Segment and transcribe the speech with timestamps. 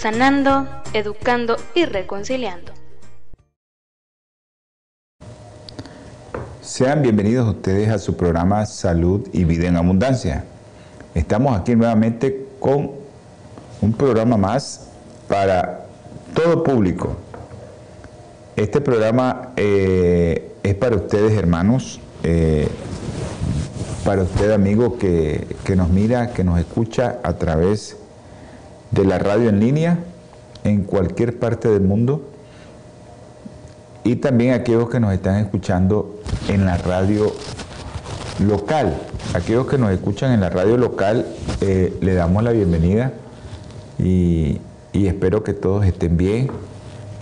[0.00, 2.72] sanando, educando y reconciliando.
[6.62, 10.44] Sean bienvenidos ustedes a su programa Salud y Vida en Abundancia.
[11.14, 12.92] Estamos aquí nuevamente con
[13.82, 14.88] un programa más
[15.28, 15.84] para
[16.32, 17.16] todo público.
[18.56, 22.68] Este programa eh, es para ustedes hermanos, eh,
[24.06, 27.99] para usted amigo que, que nos mira, que nos escucha a través
[28.90, 29.98] de la radio en línea
[30.64, 32.22] en cualquier parte del mundo
[34.04, 37.32] y también aquellos que nos están escuchando en la radio
[38.40, 38.96] local.
[39.34, 41.26] Aquellos que nos escuchan en la radio local,
[41.60, 43.12] eh, le damos la bienvenida
[43.98, 44.60] y,
[44.92, 46.50] espero que todos estén bien.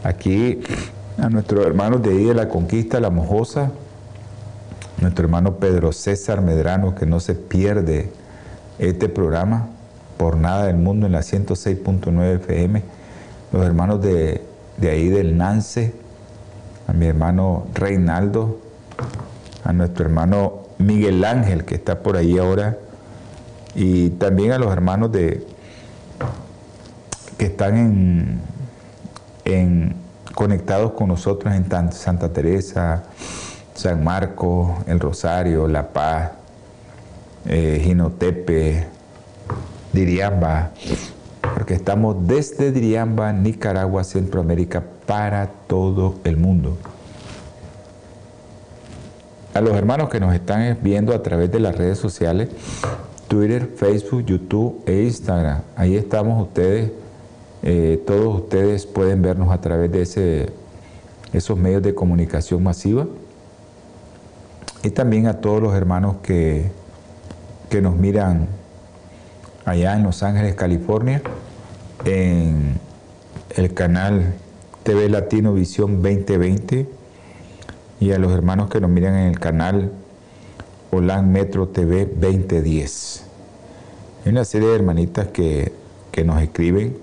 [0.05, 0.61] Aquí
[1.19, 3.73] a nuestros hermanos de ahí la Conquista, La Mojosa,
[5.01, 8.11] nuestro hermano Pedro César Medrano, que no se pierde
[8.79, 9.69] este programa
[10.19, 12.83] por nada del mundo en la 106.9 FM,
[13.53, 14.43] los hermanos de,
[14.83, 15.95] ahí del Nance,
[16.87, 18.59] a mi hermano Reinaldo,
[19.65, 22.77] a nuestro hermano Miguel Ángel que está por ahí ahora,
[23.75, 25.47] y también a los hermanos de
[27.39, 28.41] que están en,
[29.45, 29.95] en
[30.35, 33.05] conectados con nosotros en Santa Teresa,
[33.75, 36.33] San Marcos, El Rosario, La Paz,
[37.47, 38.98] eh, Ginotepe,
[39.93, 40.71] Diriamba,
[41.55, 46.77] porque estamos desde Diriamba, Nicaragua, Centroamérica, para todo el mundo.
[49.55, 52.49] A los hermanos que nos están viendo a través de las redes sociales,
[53.29, 56.93] Twitter, Facebook, YouTube e Instagram, ahí estamos ustedes,
[57.63, 60.53] eh, todos ustedes pueden vernos a través de ese,
[61.33, 63.07] esos medios de comunicación masiva.
[64.83, 66.71] Y también a todos los hermanos que,
[67.69, 68.47] que nos miran
[69.69, 71.23] allá en Los Ángeles, California,
[72.05, 72.79] en
[73.51, 74.35] el canal
[74.83, 76.89] TV Latino Visión 2020
[78.01, 79.93] y a los hermanos que nos miran en el canal
[80.91, 83.25] Holan Metro TV 2010.
[84.25, 85.73] Hay una serie de hermanitas que,
[86.13, 86.97] que nos escriben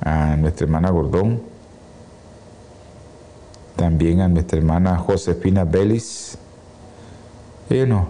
[0.00, 1.40] a nuestra hermana Gordón,
[3.74, 6.36] también a nuestra hermana Josefina Belis.
[7.70, 8.06] Ellos nos,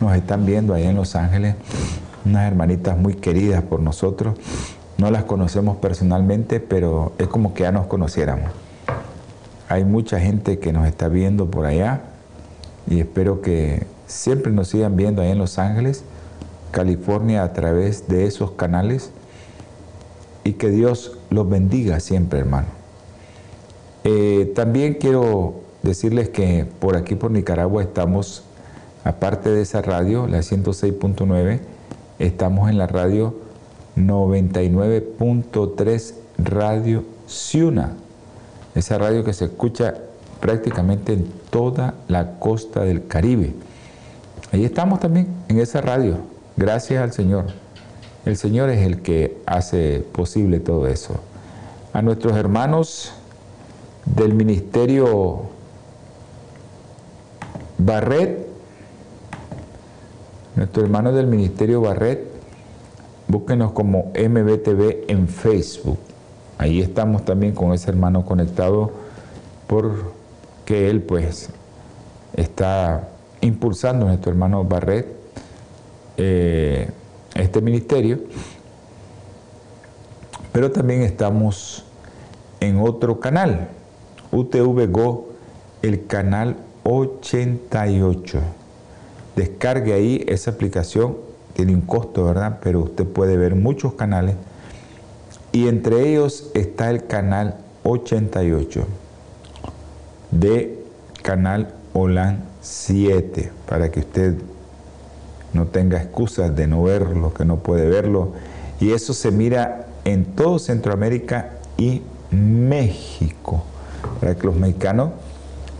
[0.00, 1.56] nos están viendo ahí en Los Ángeles
[2.24, 4.36] unas hermanitas muy queridas por nosotros.
[4.98, 8.50] No las conocemos personalmente, pero es como que ya nos conociéramos.
[9.68, 12.02] Hay mucha gente que nos está viendo por allá
[12.88, 16.04] y espero que siempre nos sigan viendo ahí en Los Ángeles,
[16.70, 19.10] California, a través de esos canales
[20.44, 22.68] y que Dios los bendiga siempre, hermano.
[24.04, 28.44] Eh, también quiero decirles que por aquí, por Nicaragua, estamos,
[29.02, 31.60] aparte de esa radio, la 106.9,
[32.18, 33.34] Estamos en la radio
[33.96, 37.92] 99.3 Radio Ciuna,
[38.76, 39.94] esa radio que se escucha
[40.38, 43.52] prácticamente en toda la costa del Caribe.
[44.52, 46.18] Ahí estamos también, en esa radio,
[46.56, 47.46] gracias al Señor.
[48.24, 51.16] El Señor es el que hace posible todo eso.
[51.92, 53.12] A nuestros hermanos
[54.06, 55.46] del Ministerio
[57.78, 58.53] Barret,
[60.56, 62.20] Nuestros hermanos del Ministerio Barret,
[63.26, 65.98] búsquenos como MBTV en Facebook.
[66.58, 68.92] Ahí estamos también con ese hermano conectado
[69.66, 71.48] porque él pues
[72.36, 73.08] está
[73.40, 75.08] impulsando nuestro hermano Barret
[76.18, 76.88] eh,
[77.34, 78.20] este ministerio.
[80.52, 81.84] Pero también estamos
[82.60, 83.70] en otro canal,
[84.30, 85.30] UTV Go,
[85.82, 88.38] el canal 88.
[89.36, 91.16] Descargue ahí esa aplicación,
[91.54, 92.58] tiene un costo, ¿verdad?
[92.62, 94.36] Pero usted puede ver muchos canales
[95.52, 98.86] y entre ellos está el canal 88
[100.32, 100.84] de
[101.22, 104.34] canal OLAN 7 para que usted
[105.52, 108.32] no tenga excusas de no verlo, que no puede verlo.
[108.80, 112.02] Y eso se mira en todo Centroamérica y
[112.32, 113.62] México.
[114.20, 115.10] Para que los mexicanos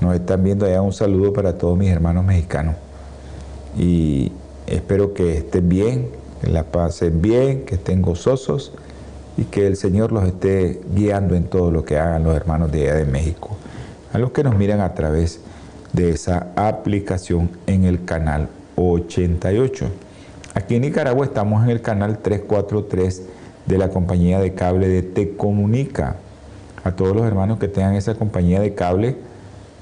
[0.01, 2.77] nos están viendo allá, un saludo para todos mis hermanos mexicanos
[3.77, 4.33] y
[4.67, 6.09] espero que estén bien,
[6.41, 8.73] que la pasen bien, que estén gozosos
[9.37, 12.83] y que el Señor los esté guiando en todo lo que hagan los hermanos de
[12.83, 13.57] allá de México,
[14.13, 15.41] a los que nos miran a través
[15.93, 19.87] de esa aplicación en el canal 88.
[20.55, 23.23] Aquí en Nicaragua estamos en el canal 343
[23.67, 26.17] de la compañía de cable de Tecomunica.
[26.85, 29.17] A todos los hermanos que tengan esa compañía de cable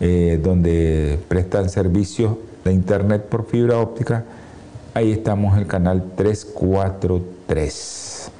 [0.00, 4.24] eh, donde prestan servicios de internet por fibra óptica,
[4.94, 8.30] ahí estamos en el canal 343.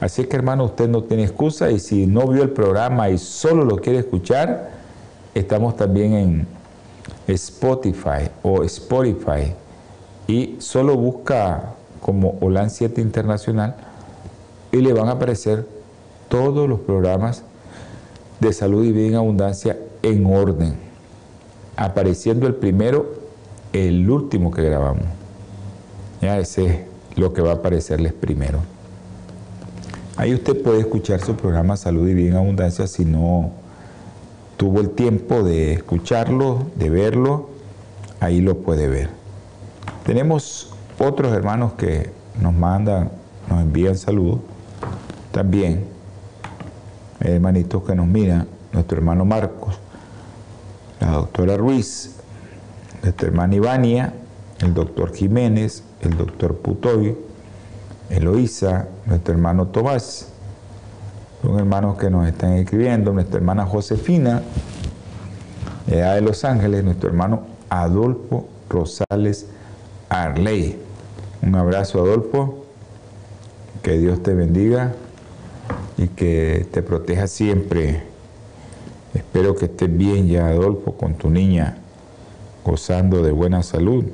[0.00, 3.64] Así que hermano, usted no tiene excusa y si no vio el programa y solo
[3.64, 4.70] lo quiere escuchar,
[5.34, 6.46] estamos también en
[7.26, 9.52] Spotify o Spotify
[10.26, 13.74] y solo busca como OLAN 7 Internacional
[14.70, 15.66] y le van a aparecer
[16.28, 17.42] todos los programas
[18.40, 20.76] de salud y vida en abundancia en orden,
[21.76, 23.17] apareciendo el primero,
[23.72, 25.04] el último que grabamos.
[26.20, 26.78] Ya ese es
[27.18, 28.60] lo que va a aparecerles primero.
[30.16, 33.52] Ahí usted puede escuchar su programa Salud y Vida en Abundancia si no
[34.56, 37.50] tuvo el tiempo de escucharlo, de verlo,
[38.18, 39.10] ahí lo puede ver.
[40.04, 42.10] Tenemos otros hermanos que
[42.40, 43.12] nos mandan,
[43.48, 44.40] nos envían saludos.
[45.30, 45.84] También
[47.20, 49.78] hermanitos que nos miran, nuestro hermano Marcos,
[51.00, 52.17] la doctora Ruiz,
[53.02, 54.12] nuestra hermana Ivania,
[54.60, 57.16] el doctor Jiménez, el doctor Putoy,
[58.10, 60.28] Eloísa, nuestro hermano Tomás,
[61.42, 64.42] son hermanos que nos están escribiendo, nuestra hermana Josefina,
[65.86, 69.46] de Los Ángeles, nuestro hermano Adolfo Rosales
[70.08, 70.78] Arley.
[71.42, 72.64] Un abrazo, Adolfo.
[73.82, 74.92] Que Dios te bendiga
[75.96, 78.02] y que te proteja siempre.
[79.14, 81.78] Espero que estés bien ya, Adolfo, con tu niña,
[82.68, 84.04] gozando de buena salud.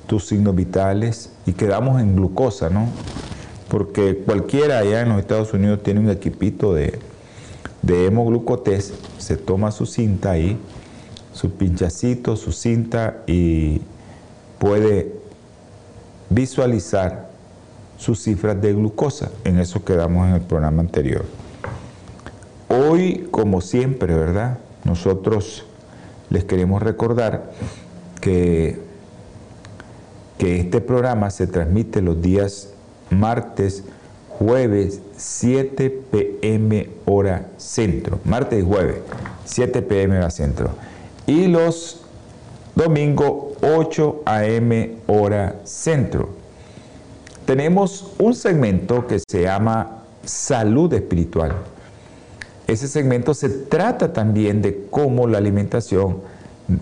[0.07, 2.87] tus signos vitales y quedamos en glucosa, ¿no?
[3.69, 6.99] Porque cualquiera allá en los Estados Unidos tiene un equipito de,
[7.81, 10.57] de hemoglucotés, se toma su cinta ahí,
[11.33, 13.81] su pinchacito, su cinta y
[14.59, 15.13] puede
[16.29, 17.29] visualizar
[17.97, 19.31] sus cifras de glucosa.
[19.43, 21.25] En eso quedamos en el programa anterior.
[22.69, 24.57] Hoy, como siempre, ¿verdad?
[24.83, 25.65] Nosotros
[26.29, 27.51] les queremos recordar
[28.19, 28.79] que,
[30.37, 32.69] que este programa se transmite los días
[33.09, 33.83] martes,
[34.29, 38.19] jueves, 7 pm hora centro.
[38.25, 38.97] Martes y jueves,
[39.45, 40.69] 7 pm hora centro.
[41.27, 42.01] Y los
[42.75, 44.71] domingos, 8 am
[45.07, 46.43] hora centro
[47.45, 51.53] tenemos un segmento que se llama salud espiritual.
[52.67, 56.21] Ese segmento se trata también de cómo la alimentación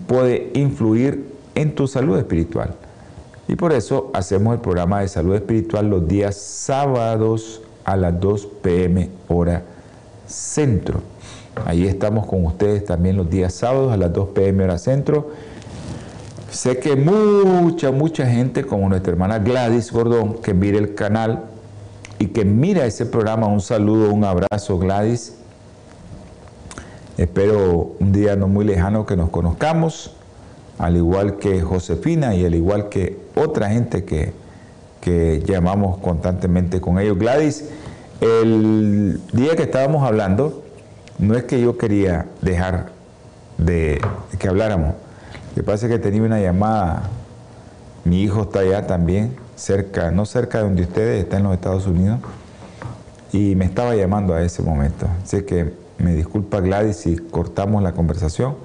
[0.06, 2.76] puede influir en tu salud espiritual.
[3.52, 8.46] Y por eso hacemos el programa de salud espiritual los días sábados a las 2
[8.62, 9.62] pm hora
[10.26, 11.02] centro.
[11.66, 15.32] Ahí estamos con ustedes también los días sábados a las 2 pm hora centro
[16.50, 21.44] Sé que mucha, mucha gente, como nuestra hermana Gladys Gordón, que mire el canal
[22.18, 25.34] y que mira ese programa, un saludo, un abrazo Gladys.
[27.18, 30.16] Espero un día no muy lejano que nos conozcamos,
[30.82, 34.32] al igual que Josefina y al igual que otra gente que,
[35.00, 37.16] que llamamos constantemente con ellos.
[37.16, 37.66] Gladys,
[38.20, 40.64] el día que estábamos hablando,
[41.20, 42.88] no es que yo quería dejar
[43.58, 44.00] de
[44.40, 44.96] que habláramos,
[45.54, 47.10] que pasa que tenía una llamada,
[48.04, 51.86] mi hijo está allá también, cerca, no cerca de donde ustedes, está en los Estados
[51.86, 52.18] Unidos,
[53.32, 55.06] y me estaba llamando a ese momento.
[55.22, 58.56] Así que me disculpa Gladys si cortamos la conversación,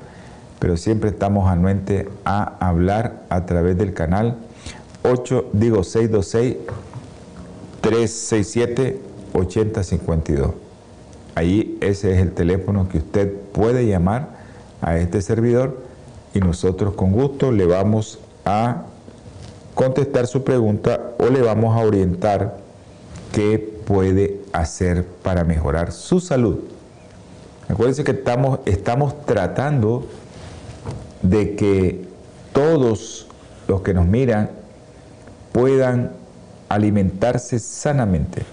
[0.59, 4.37] pero siempre estamos anuentes a hablar a través del canal
[5.03, 6.57] 8, digo 626
[7.81, 9.01] 367
[9.33, 10.51] 8052.
[11.35, 14.37] ahí ese es el teléfono que usted puede llamar
[14.81, 15.77] a este servidor
[16.33, 18.83] y nosotros con gusto le vamos a
[19.75, 22.57] contestar su pregunta o le vamos a orientar
[23.31, 26.59] qué puede hacer para mejorar su salud.
[27.69, 30.07] Acuérdense que estamos, estamos tratando
[31.21, 32.05] de que
[32.53, 33.27] todos
[33.67, 34.50] los que nos miran
[35.51, 36.12] puedan
[36.69, 38.43] alimentarse sanamente.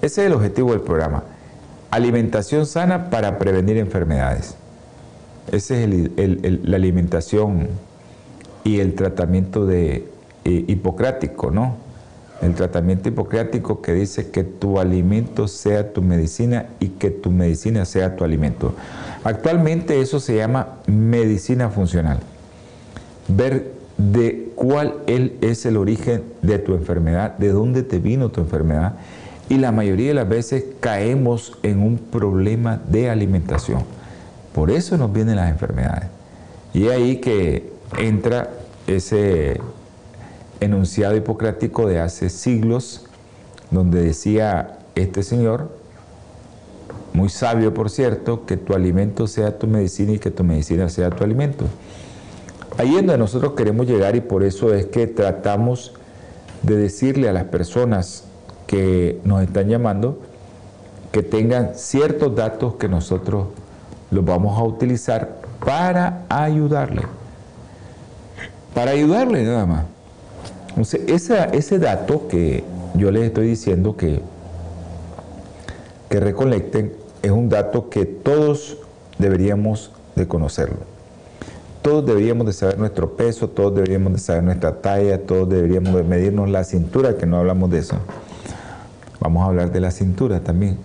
[0.00, 1.24] Ese es el objetivo del programa.
[1.90, 4.56] Alimentación sana para prevenir enfermedades.
[5.50, 5.88] Esa es
[6.64, 7.68] la alimentación
[8.64, 10.08] y el tratamiento de,
[10.44, 11.76] eh, hipocrático, ¿no?
[12.42, 17.84] El tratamiento hipocrático que dice que tu alimento sea tu medicina y que tu medicina
[17.84, 18.74] sea tu alimento.
[19.22, 22.18] Actualmente eso se llama medicina funcional.
[23.28, 28.94] Ver de cuál es el origen de tu enfermedad, de dónde te vino tu enfermedad.
[29.48, 33.84] Y la mayoría de las veces caemos en un problema de alimentación.
[34.52, 36.08] Por eso nos vienen las enfermedades.
[36.74, 38.50] Y ahí que entra
[38.86, 39.60] ese
[40.62, 43.06] enunciado hipocrático de hace siglos,
[43.70, 45.70] donde decía este señor,
[47.12, 51.10] muy sabio por cierto, que tu alimento sea tu medicina y que tu medicina sea
[51.10, 51.64] tu alimento.
[52.78, 55.92] Ahí es donde nosotros queremos llegar y por eso es que tratamos
[56.62, 58.24] de decirle a las personas
[58.66, 60.18] que nos están llamando
[61.10, 63.48] que tengan ciertos datos que nosotros
[64.10, 67.02] los vamos a utilizar para ayudarle.
[68.74, 69.84] Para ayudarle nada más.
[70.76, 72.64] Entonces, ese dato que
[72.94, 74.20] yo les estoy diciendo que,
[76.08, 78.78] que recolecten es un dato que todos
[79.18, 80.78] deberíamos de conocerlo.
[81.82, 86.04] Todos deberíamos de saber nuestro peso, todos deberíamos de saber nuestra talla, todos deberíamos de
[86.04, 87.96] medirnos la cintura, que no hablamos de eso.
[89.20, 90.78] Vamos a hablar de la cintura también.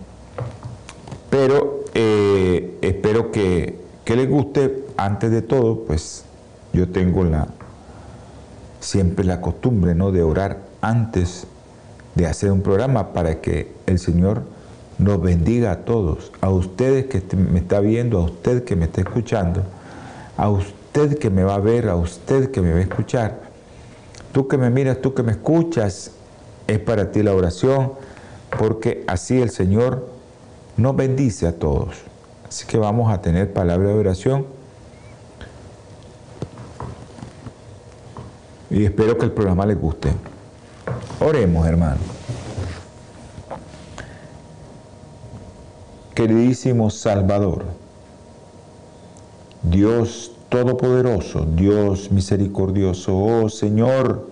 [1.30, 4.86] Pero eh, espero que, que les guste.
[5.00, 6.24] Antes de todo, pues
[6.74, 7.48] yo tengo la,
[8.88, 10.14] siempre la costumbre ¿no?
[10.14, 11.46] de orar antes
[12.16, 14.44] de hacer un programa para que el Señor
[14.98, 19.02] nos bendiga a todos, a ustedes que me está viendo, a usted que me está
[19.02, 19.62] escuchando,
[20.38, 23.42] a usted que me va a ver, a usted que me va a escuchar.
[24.32, 26.12] Tú que me miras, tú que me escuchas,
[26.66, 27.92] es para ti la oración,
[28.58, 30.08] porque así el Señor
[30.78, 31.98] nos bendice a todos.
[32.48, 34.57] Así que vamos a tener palabra de oración
[38.70, 40.10] y espero que el programa les guste.
[41.20, 42.02] Oremos, hermano.
[46.14, 47.66] Queridísimo Salvador,
[49.62, 54.28] Dios Todopoderoso, Dios misericordioso, oh Señor,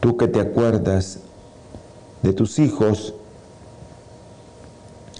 [0.00, 1.20] tú que te acuerdas
[2.22, 3.14] de tus hijos,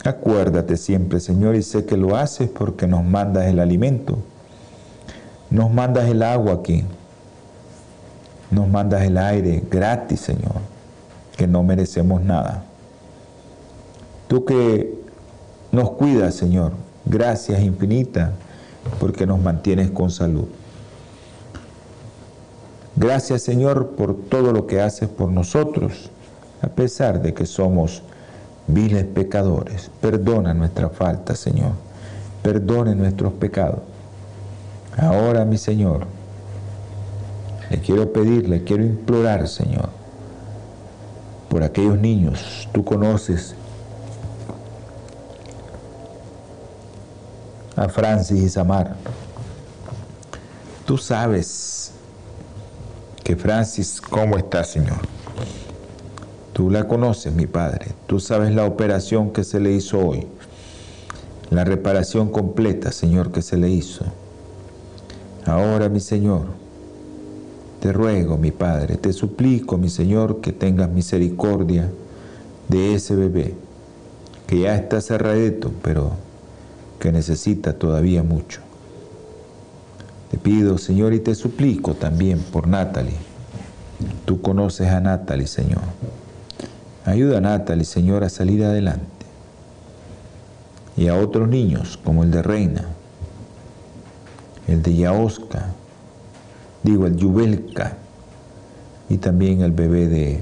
[0.04, 4.18] acuérdate siempre, Señor, y sé que lo haces porque nos mandas el alimento,
[5.48, 6.84] nos mandas el agua aquí
[8.52, 10.60] nos mandas el aire gratis, Señor,
[11.36, 12.64] que no merecemos nada.
[14.28, 14.94] Tú que
[15.72, 16.72] nos cuidas, Señor,
[17.06, 18.30] gracias infinitas
[19.00, 20.46] porque nos mantienes con salud.
[22.94, 26.10] Gracias, Señor, por todo lo que haces por nosotros,
[26.60, 28.02] a pesar de que somos
[28.66, 29.90] viles pecadores.
[30.02, 31.72] Perdona nuestra falta, Señor.
[32.42, 33.80] Perdone nuestros pecados.
[34.98, 36.06] Ahora, mi Señor,
[37.72, 39.88] le quiero pedir, le quiero implorar, Señor,
[41.48, 43.54] por aquellos niños, tú conoces
[47.74, 48.94] a Francis y Samar.
[50.84, 51.92] Tú sabes
[53.24, 54.98] que Francis, ¿cómo está, Señor?
[56.52, 57.92] Tú la conoces, mi Padre.
[58.06, 60.26] Tú sabes la operación que se le hizo hoy.
[61.48, 64.04] La reparación completa, Señor, que se le hizo.
[65.46, 66.61] Ahora, mi Señor,
[67.82, 71.90] te ruego, mi Padre, te suplico, mi Señor, que tengas misericordia
[72.68, 73.54] de ese bebé,
[74.46, 76.12] que ya está cerradito, pero
[77.00, 78.60] que necesita todavía mucho.
[80.30, 83.16] Te pido, Señor, y te suplico también por Natalie.
[84.26, 85.82] Tú conoces a Natalie, Señor.
[87.04, 89.26] Ayuda a Natalie, Señor, a salir adelante.
[90.96, 92.84] Y a otros niños, como el de Reina,
[94.68, 95.74] el de Yaosca,
[96.82, 97.96] digo el Yubelka
[99.08, 100.40] y también el bebé de,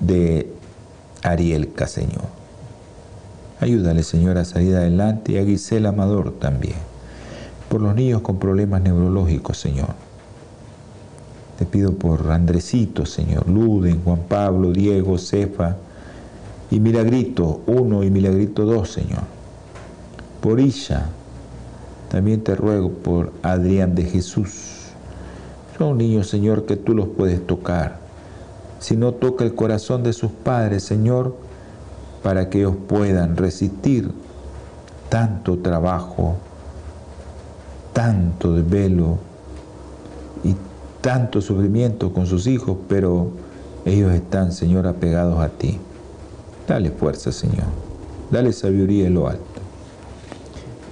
[0.00, 0.52] de
[1.22, 2.40] Arielka, Señor.
[3.60, 6.76] Ayúdale, Señor, a salir adelante y a Gisela Amador también.
[7.68, 9.94] Por los niños con problemas neurológicos, Señor.
[11.58, 15.76] Te pido por Andresito, Señor, Luden, Juan Pablo, Diego, Cefa,
[16.70, 19.22] y Milagrito 1 y Milagrito 2, Señor.
[20.40, 21.10] Por Isha,
[22.10, 24.88] también te ruego por Adrián de Jesús.
[25.78, 28.00] Son niños, Señor, que tú los puedes tocar.
[28.80, 31.36] Si no toca el corazón de sus padres, Señor,
[32.22, 34.10] para que ellos puedan resistir
[35.08, 36.36] tanto trabajo,
[37.92, 39.18] tanto desvelo
[40.42, 40.56] y
[41.00, 43.30] tanto sufrimiento con sus hijos, pero
[43.84, 45.78] ellos están, Señor, apegados a ti.
[46.66, 47.66] Dale fuerza, Señor.
[48.30, 49.49] Dale sabiduría en lo alto.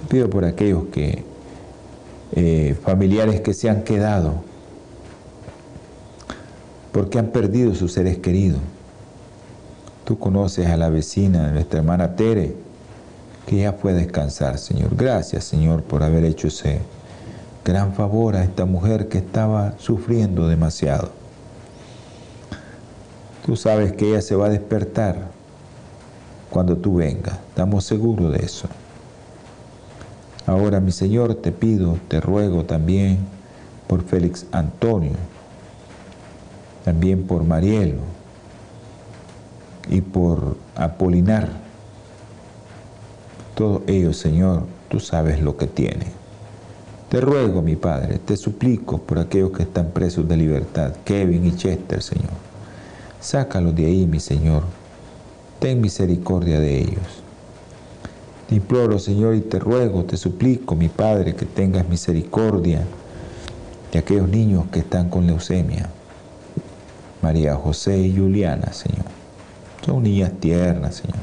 [0.09, 1.23] Pido por aquellos que,
[2.33, 4.43] eh, familiares que se han quedado,
[6.91, 8.59] porque han perdido sus seres queridos.
[10.03, 12.55] Tú conoces a la vecina nuestra hermana Tere,
[13.45, 14.95] que ya fue a descansar, Señor.
[14.95, 16.79] Gracias, Señor, por haber hecho ese
[17.63, 21.11] gran favor a esta mujer que estaba sufriendo demasiado.
[23.45, 25.29] Tú sabes que ella se va a despertar
[26.49, 27.37] cuando tú vengas.
[27.49, 28.67] Estamos seguros de eso.
[30.49, 33.19] Ahora, mi Señor, te pido, te ruego también
[33.85, 35.11] por Félix Antonio,
[36.83, 37.99] también por Marielo
[39.91, 41.49] y por Apolinar.
[43.53, 46.07] Todos ellos, Señor, tú sabes lo que tienen.
[47.09, 51.55] Te ruego, mi Padre, te suplico por aquellos que están presos de libertad, Kevin y
[51.55, 52.33] Chester, Señor.
[53.21, 54.63] Sácalos de ahí, mi Señor.
[55.59, 57.18] Ten misericordia de ellos.
[58.49, 62.81] Te imploro, Señor, y te ruego, te suplico, mi Padre, que tengas misericordia
[63.91, 65.87] de aquellos niños que están con leucemia.
[67.21, 69.05] María José y Juliana, Señor.
[69.85, 71.19] Son niñas tiernas, Señor.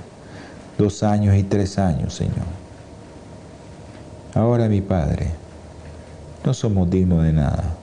[0.78, 2.46] Dos años y tres años, Señor.
[4.32, 5.30] Ahora, mi Padre,
[6.44, 7.74] no somos dignos de nada,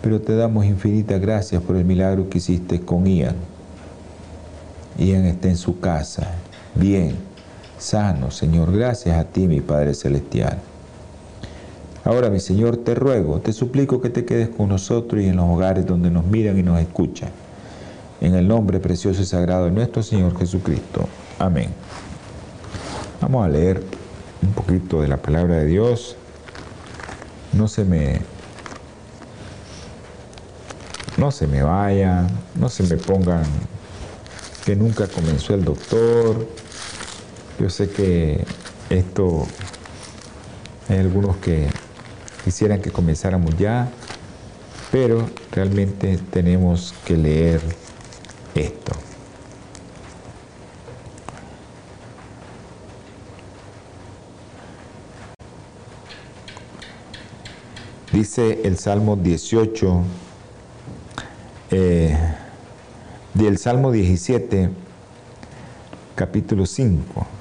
[0.00, 3.34] pero te damos infinitas gracias por el milagro que hiciste con Ian.
[4.96, 6.30] Ian está en su casa,
[6.76, 7.29] bien,
[7.80, 8.72] sano, Señor.
[8.72, 10.58] Gracias a ti, mi Padre Celestial.
[12.04, 15.48] Ahora, mi Señor, te ruego, te suplico que te quedes con nosotros y en los
[15.48, 17.30] hogares donde nos miran y nos escuchan.
[18.20, 21.08] En el nombre precioso y sagrado de nuestro Señor Jesucristo.
[21.38, 21.70] Amén.
[23.20, 23.82] Vamos a leer
[24.42, 26.16] un poquito de la palabra de Dios
[27.52, 28.20] no se me
[31.16, 33.42] no se me vayan, no se me pongan
[34.64, 36.46] que nunca comenzó el doctor.
[37.60, 38.42] Yo sé que
[38.88, 39.46] esto
[40.88, 41.68] hay algunos que
[42.42, 43.90] quisieran que comenzáramos ya,
[44.90, 47.60] pero realmente tenemos que leer
[48.54, 48.92] esto.
[58.10, 60.02] Dice el Salmo 18,
[61.72, 62.16] eh,
[63.34, 64.70] del Salmo 17,
[66.16, 67.39] capítulo 5.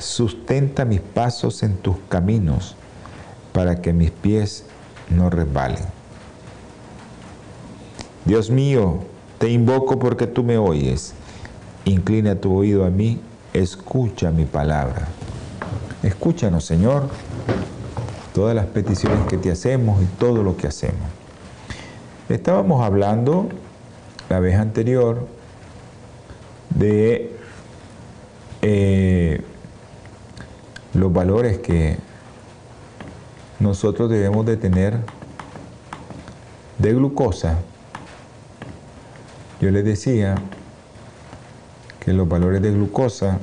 [0.00, 2.74] Sustenta mis pasos en tus caminos
[3.52, 4.64] para que mis pies
[5.08, 5.84] no resbalen.
[8.24, 9.04] Dios mío,
[9.38, 11.14] te invoco porque tú me oyes.
[11.84, 13.20] Inclina tu oído a mí,
[13.52, 15.06] escucha mi palabra.
[16.02, 17.08] Escúchanos, Señor
[18.32, 21.08] todas las peticiones que te hacemos y todo lo que hacemos.
[22.28, 23.48] Estábamos hablando
[24.28, 25.26] la vez anterior
[26.70, 27.36] de
[28.62, 29.42] eh,
[30.94, 31.98] los valores que
[33.58, 34.98] nosotros debemos de tener
[36.78, 37.58] de glucosa.
[39.60, 40.36] Yo les decía
[42.00, 43.38] que los valores de glucosa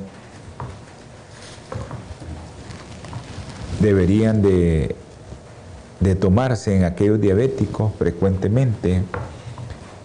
[3.80, 4.96] deberían de,
[6.20, 9.02] tomarse en aquellos diabéticos frecuentemente.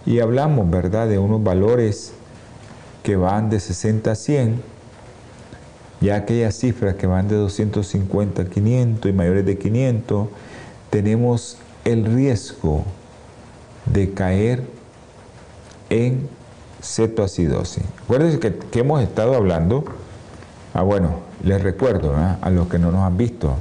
[0.06, 2.12] Y hablamos, ¿verdad?, de unos valores
[3.02, 4.62] que van de 60 a 100,
[6.00, 10.28] ya aquellas cifras que van de 250 a 500 y mayores de 500,
[10.90, 12.84] tenemos el riesgo
[13.86, 14.64] de caer
[15.90, 16.28] en
[16.82, 17.84] cetoacidosis.
[18.04, 19.84] Acuérdense que, que hemos estado hablando,
[20.72, 23.56] ah bueno, les recuerdo a los que no nos han visto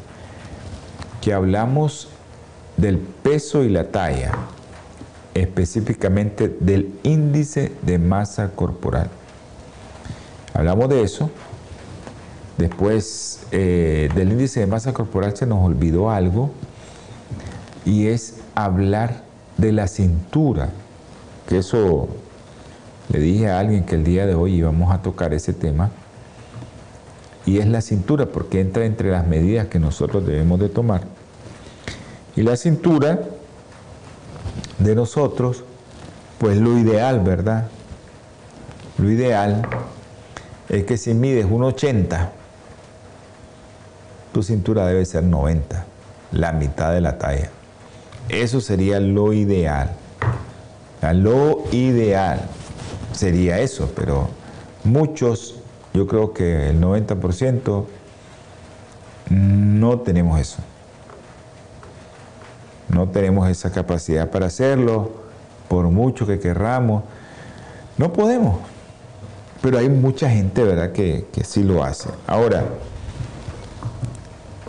[1.24, 2.10] que hablamos
[2.76, 4.34] del peso y la talla,
[5.34, 9.10] específicamente del índice de masa corporal.
[10.54, 11.32] Hablamos de eso.
[12.58, 16.52] Después eh, del índice de masa corporal se nos olvidó algo
[17.86, 19.24] y es hablar
[19.58, 20.70] de la cintura,
[21.48, 22.08] que eso
[23.10, 25.89] le dije a alguien que el día de hoy íbamos a tocar ese tema
[27.46, 31.02] y es la cintura porque entra entre las medidas que nosotros debemos de tomar.
[32.36, 33.20] Y la cintura
[34.80, 35.63] de nosotros,
[36.38, 37.68] pues lo ideal, ¿verdad?
[38.98, 39.63] Lo ideal
[40.70, 42.30] es que si mides 1,80,
[44.34, 45.86] tu cintura debe ser 90,
[46.32, 47.50] la mitad de la talla.
[48.28, 49.91] Eso sería lo ideal.
[51.13, 52.41] Lo ideal
[53.12, 54.30] sería eso, pero
[54.84, 55.60] muchos,
[55.93, 57.86] yo creo que el 90%,
[59.30, 60.58] no tenemos eso.
[62.89, 65.12] No tenemos esa capacidad para hacerlo,
[65.67, 67.04] por mucho que querramos.
[67.98, 68.60] No podemos.
[69.62, 72.10] Pero hay mucha gente, ¿verdad?, que, que sí lo hace.
[72.28, 72.63] Ahora,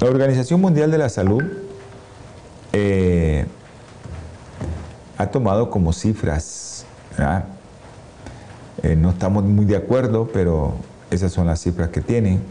[0.00, 1.42] la Organización Mundial de la Salud
[2.72, 3.46] eh,
[5.16, 6.84] ha tomado como cifras,
[8.82, 10.74] eh, no estamos muy de acuerdo, pero
[11.10, 12.42] esas son las cifras que tienen,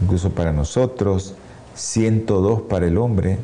[0.00, 1.34] incluso para nosotros,
[1.74, 3.38] 102 para el hombre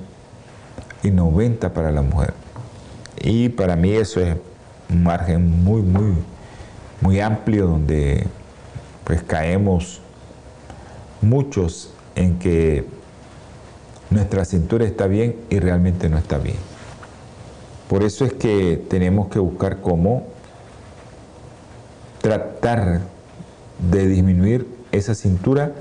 [1.02, 2.34] y 90 para la mujer.
[3.20, 4.36] Y para mí eso es
[4.90, 6.12] un margen muy, muy,
[7.00, 8.26] muy amplio donde
[9.04, 10.00] pues caemos
[11.22, 12.84] muchos en que
[14.10, 16.56] nuestra cintura está bien y realmente no está bien.
[17.88, 20.26] Por eso es que tenemos que buscar cómo
[22.20, 23.00] tratar
[23.90, 25.72] de disminuir esa cintura,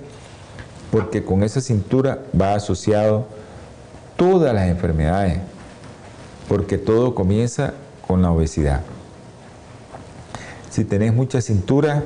[0.92, 3.28] porque con esa cintura va asociado
[4.18, 5.40] todas las enfermedades,
[6.48, 7.74] porque todo comienza
[8.06, 8.82] con la obesidad.
[10.70, 12.04] Si tenés mucha cintura,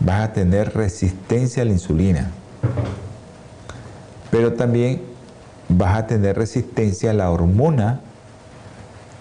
[0.00, 2.30] vas a tener resistencia a la insulina,
[4.32, 5.02] pero también
[5.68, 8.00] vas a tener resistencia a la hormona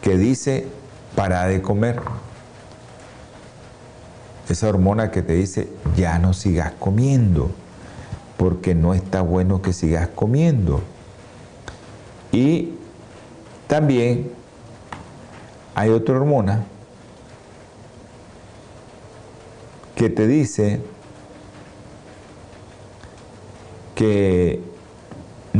[0.01, 0.67] que dice
[1.17, 2.01] para de comer.
[4.47, 7.51] Esa hormona que te dice ya no sigas comiendo,
[8.37, 10.81] porque no está bueno que sigas comiendo.
[12.31, 12.75] Y
[13.67, 14.31] también
[15.75, 16.63] hay otra hormona
[19.93, 20.79] que te dice
[23.93, 24.70] que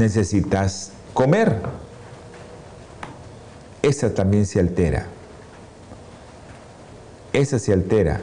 [0.02, 1.62] necesitas comer.
[3.82, 5.06] Esa también se altera.
[7.34, 8.22] Esa se altera.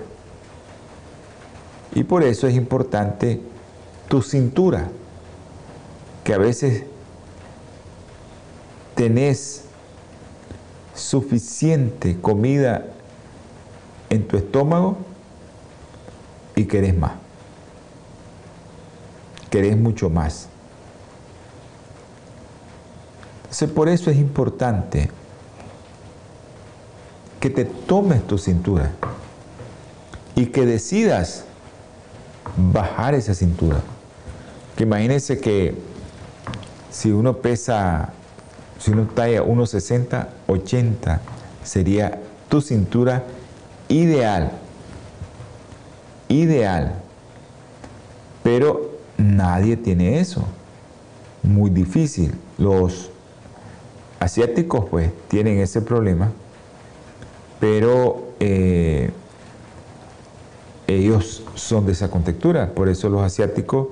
[1.95, 3.41] Y por eso es importante
[4.09, 4.89] tu cintura,
[6.25, 6.85] que a veces
[8.95, 9.65] tenés
[10.95, 12.87] suficiente comida
[14.11, 14.99] en tu estómago
[16.55, 17.13] y querés más.
[19.51, 20.49] Querés mucho más.
[23.75, 25.11] Por eso es importante
[27.41, 28.93] que te tomes tu cintura
[30.35, 31.45] y que decidas
[32.57, 33.81] bajar esa cintura.
[34.77, 35.75] Que imagínense que
[36.91, 38.13] si uno pesa,
[38.79, 41.21] si uno talla 1,60, 80,
[41.65, 43.25] sería tu cintura
[43.89, 44.53] ideal.
[46.29, 46.95] Ideal.
[48.43, 50.45] Pero nadie tiene eso.
[51.43, 52.35] Muy difícil.
[52.59, 53.11] Los
[54.21, 56.31] asiáticos pues tienen ese problema,
[57.61, 59.11] pero eh,
[60.87, 63.89] ellos son de esa contextura, por eso los asiáticos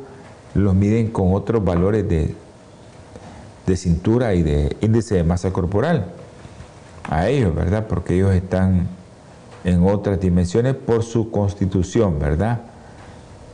[0.55, 2.35] los miden con otros valores de,
[3.67, 6.12] de cintura y de índice de masa corporal.
[7.09, 7.87] A ellos, ¿verdad?
[7.87, 8.89] Porque ellos están
[9.65, 12.62] en otras dimensiones por su constitución, ¿verdad?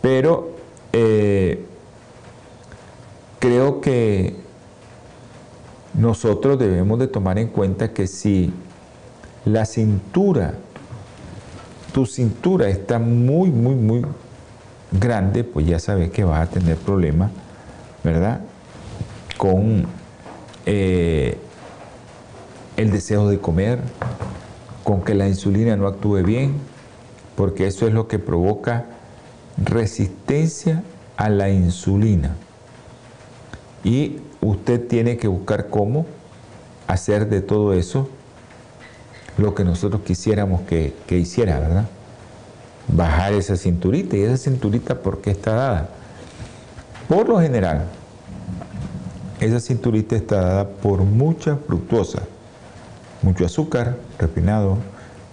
[0.00, 0.50] Pero
[0.92, 1.64] eh,
[3.38, 4.36] creo que
[6.02, 8.52] nosotros debemos de tomar en cuenta que si
[9.44, 10.54] la cintura,
[11.92, 14.04] tu cintura está muy, muy, muy
[14.90, 17.30] grande, pues ya sabes que vas a tener problemas,
[18.02, 18.40] ¿verdad?
[19.38, 19.86] Con
[20.66, 21.38] eh,
[22.76, 23.78] el deseo de comer,
[24.82, 26.54] con que la insulina no actúe bien,
[27.36, 28.86] porque eso es lo que provoca
[29.56, 30.82] resistencia
[31.16, 32.34] a la insulina.
[33.84, 36.06] Y usted tiene que buscar cómo
[36.86, 38.08] hacer de todo eso
[39.38, 41.86] lo que nosotros quisiéramos que, hiciera, ¿verdad?
[42.88, 44.16] Bajar esa cinturita.
[44.16, 45.88] ¿Y esa cinturita por qué está dada?
[47.08, 47.86] Por lo general,
[49.40, 52.22] esa cinturita está dada por mucha fructuosa,
[53.22, 54.76] mucho azúcar refinado,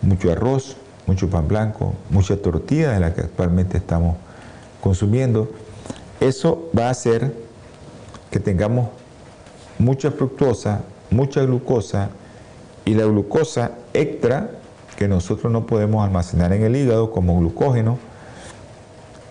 [0.01, 4.15] mucho arroz, mucho pan blanco, mucha tortilla de la que actualmente estamos
[4.81, 5.49] consumiendo.
[6.19, 7.33] Eso va a hacer
[8.31, 8.89] que tengamos
[9.77, 12.09] mucha fructosa, mucha glucosa
[12.85, 14.51] y la glucosa extra
[14.97, 17.97] que nosotros no podemos almacenar en el hígado como glucógeno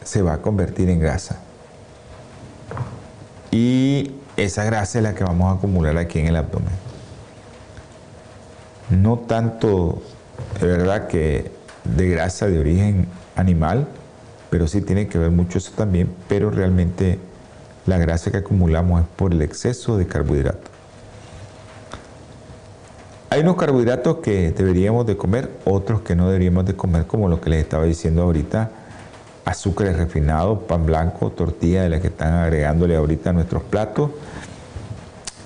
[0.03, 1.41] se va a convertir en grasa.
[3.51, 6.73] Y esa grasa es la que vamos a acumular aquí en el abdomen.
[8.91, 10.01] No tanto,
[10.61, 11.51] de verdad, que
[11.85, 13.07] de grasa de origen
[13.37, 13.87] animal,
[14.49, 17.19] pero sí tiene que ver mucho eso también, pero realmente
[17.89, 20.71] la grasa que acumulamos es por el exceso de carbohidratos.
[23.31, 27.41] Hay unos carbohidratos que deberíamos de comer, otros que no deberíamos de comer, como lo
[27.41, 28.71] que les estaba diciendo ahorita,
[29.45, 34.11] azúcares refinados, pan blanco, tortilla de la que están agregándole ahorita a nuestros platos.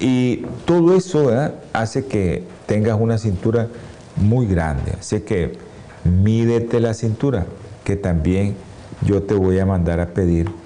[0.00, 1.30] Y todo eso
[1.72, 3.68] hace que tengas una cintura
[4.16, 4.94] muy grande.
[4.98, 5.56] Así que
[6.04, 7.46] mídete la cintura,
[7.84, 8.56] que también
[9.02, 10.61] yo te voy a mandar a pedir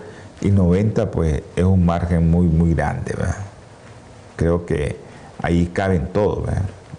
[0.43, 3.15] y 90, pues es un margen muy, muy grande.
[4.37, 4.99] Creo que
[5.41, 6.45] ahí caben todos,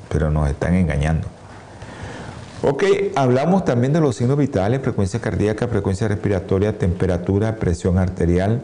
[0.09, 1.27] pero nos están engañando.
[2.63, 8.63] Ok, hablamos también de los signos vitales, frecuencia cardíaca, frecuencia respiratoria, temperatura, presión arterial,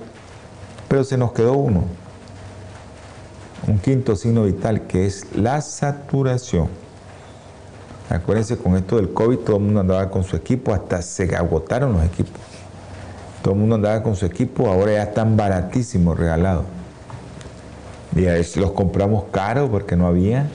[0.87, 1.83] pero se nos quedó uno,
[3.67, 6.88] un quinto signo vital, que es la saturación.
[8.09, 11.93] Acuérdense, con esto del COVID todo el mundo andaba con su equipo, hasta se agotaron
[11.93, 12.41] los equipos.
[13.43, 16.65] Todo el mundo andaba con su equipo, ahora ya están baratísimos regalados.
[18.55, 20.47] Los compramos caros porque no había,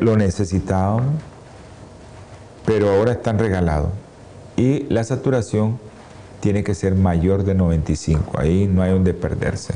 [0.00, 1.06] lo necesitábamos
[2.64, 3.90] pero ahora están regalados.
[4.56, 5.78] Y la saturación
[6.40, 9.74] tiene que ser mayor de 95, ahí no hay donde perderse.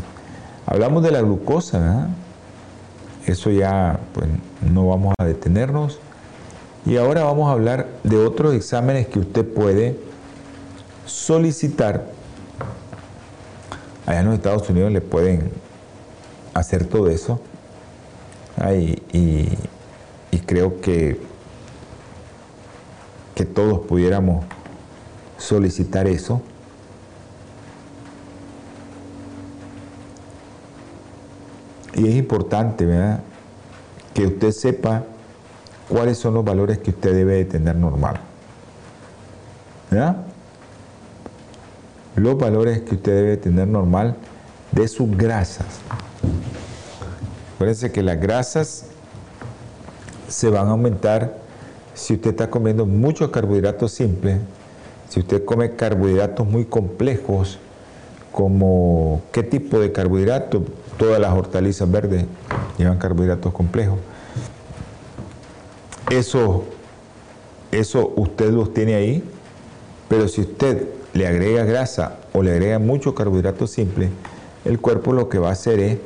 [0.66, 2.09] Hablamos de la glucosa,
[3.27, 4.27] eso ya pues,
[4.72, 6.01] no vamos a detenernos.
[6.87, 9.99] Y ahora vamos a hablar de otros exámenes que usted puede
[11.05, 12.07] solicitar.
[14.07, 15.51] Allá en los Estados Unidos le pueden
[16.55, 17.40] hacer todo eso.
[19.12, 21.20] y creo que
[23.37, 24.46] que todos pudiéramos
[25.37, 26.40] solicitar eso.
[31.92, 33.20] Y es importante, ¿verdad?
[34.14, 35.05] Que usted sepa
[35.88, 38.20] cuáles son los valores que usted debe de tener normal.
[39.90, 40.16] ¿Verdad?
[42.16, 44.16] Los valores que usted debe tener normal
[44.72, 45.66] de sus grasas.
[47.55, 48.87] Acuérdense que las grasas
[50.29, 51.38] se van a aumentar
[51.94, 54.38] si usted está comiendo muchos carbohidratos simples,
[55.09, 57.59] si usted come carbohidratos muy complejos,
[58.33, 60.62] como qué tipo de carbohidratos,
[60.99, 62.27] todas las hortalizas verdes
[62.77, 63.99] llevan carbohidratos complejos.
[66.11, 66.64] Eso,
[67.73, 69.25] eso usted los tiene ahí,
[70.09, 74.11] pero si usted le agrega grasa o le agrega mucho carbohidrato simple,
[74.64, 75.99] el cuerpo lo que va a hacer es,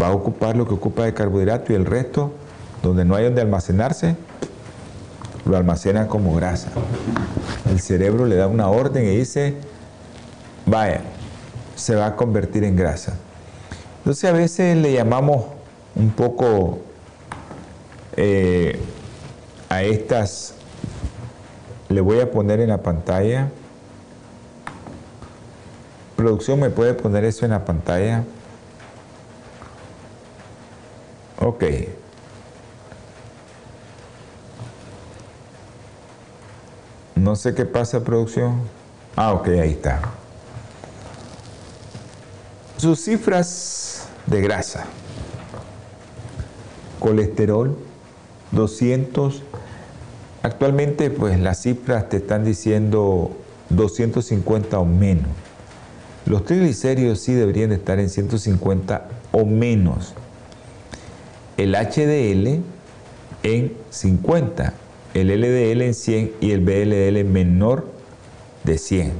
[0.00, 2.32] va a ocupar lo que ocupa de carbohidrato y el resto,
[2.82, 4.16] donde no hay donde almacenarse,
[5.46, 6.68] lo almacena como grasa.
[7.70, 9.54] El cerebro le da una orden y dice,
[10.66, 11.00] vaya,
[11.74, 13.14] se va a convertir en grasa.
[13.98, 15.44] Entonces a veces le llamamos
[15.94, 16.80] un poco
[18.16, 18.78] eh,
[19.68, 20.54] a estas,
[21.88, 23.50] le voy a poner en la pantalla,
[26.16, 28.24] producción me puede poner eso en la pantalla.
[31.38, 31.64] Ok.
[37.14, 38.62] No sé qué pasa, producción.
[39.14, 40.00] Ah, ok, ahí está.
[42.76, 44.84] Sus cifras de grasa.
[47.00, 47.76] Colesterol,
[48.52, 49.42] 200.
[50.46, 53.36] Actualmente, pues las cifras te están diciendo
[53.70, 55.26] 250 o menos.
[56.24, 60.14] Los triglicéridos sí deberían estar en 150 o menos.
[61.56, 62.60] El HDL
[63.42, 64.74] en 50
[65.14, 67.88] el LDL en 100 y el BLDL menor
[68.62, 69.14] de 100.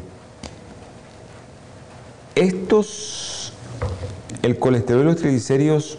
[2.37, 3.53] Estos,
[4.43, 5.99] el colesterol y los triglicéridos,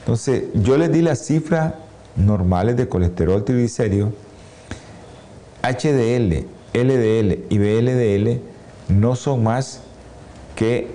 [0.00, 1.74] Entonces, yo les di las cifras
[2.16, 4.12] normales de colesterol triglicérido.
[5.62, 8.40] HDL, LDL y VLDL
[8.88, 9.80] no son más
[10.56, 10.88] que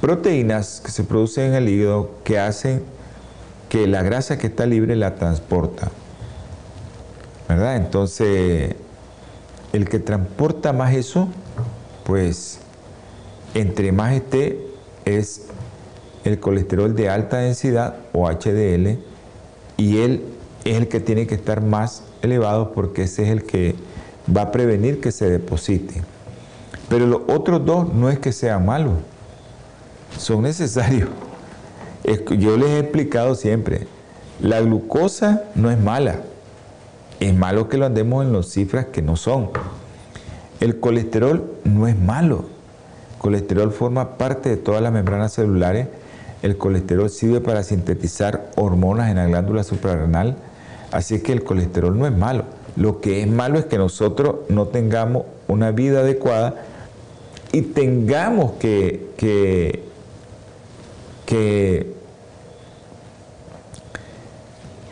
[0.00, 2.82] proteínas que se producen en el hígado que hacen
[3.68, 5.90] que la grasa que está libre la transporta.
[7.48, 7.76] ¿Verdad?
[7.76, 8.74] Entonces,
[9.72, 11.28] el que transporta más eso,
[12.04, 12.60] pues
[13.54, 14.58] entre más esté
[15.04, 15.46] es
[16.24, 18.98] el colesterol de alta densidad o HDL
[19.76, 20.22] y él
[20.64, 23.74] es el que tiene que estar más elevado porque ese es el que
[24.36, 26.02] va a prevenir que se deposite.
[26.88, 28.94] Pero los otros dos no es que sean malos,
[30.18, 31.08] son necesarios.
[32.38, 33.86] Yo les he explicado siempre,
[34.40, 36.16] la glucosa no es mala,
[37.20, 39.50] es malo que lo andemos en las cifras que no son.
[40.60, 42.46] El colesterol no es malo,
[43.12, 45.88] el colesterol forma parte de todas las membranas celulares,
[46.42, 50.36] el colesterol sirve para sintetizar hormonas en la glándula suprarrenal,
[50.90, 52.44] así que el colesterol no es malo.
[52.80, 56.62] Lo que es malo es que nosotros no tengamos una vida adecuada
[57.52, 59.82] y tengamos que,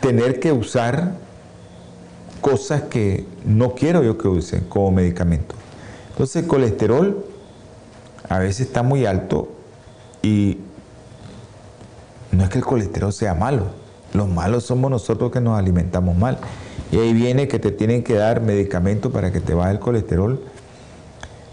[0.01, 1.13] tener que usar
[2.41, 5.55] cosas que no quiero yo que usen como medicamento.
[6.11, 7.25] Entonces el colesterol
[8.29, 9.49] a veces está muy alto
[10.21, 10.59] y
[12.31, 13.71] no es que el colesterol sea malo,
[14.13, 16.37] los malos somos nosotros que nos alimentamos mal.
[16.91, 20.39] Y ahí viene que te tienen que dar medicamento para que te baje el colesterol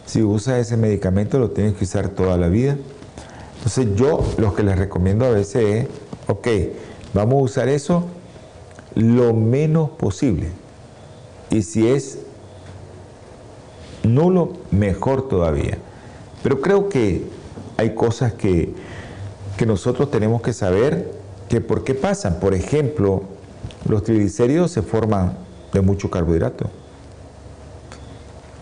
[0.06, 2.76] si usas ese medicamento lo tienes que usar toda la vida.
[3.56, 5.88] Entonces yo lo que les recomiendo a veces es,
[6.28, 6.48] ok,
[7.12, 8.04] vamos a usar eso
[8.94, 10.48] lo menos posible.
[11.50, 12.20] Y si es
[14.04, 15.78] nulo, mejor todavía.
[16.42, 17.24] Pero creo que
[17.76, 18.72] hay cosas que,
[19.56, 21.12] que nosotros tenemos que saber
[21.48, 22.38] que por qué pasan.
[22.38, 23.24] Por ejemplo,
[23.88, 25.36] los triglicéridos se forman
[25.72, 26.70] de mucho carbohidrato.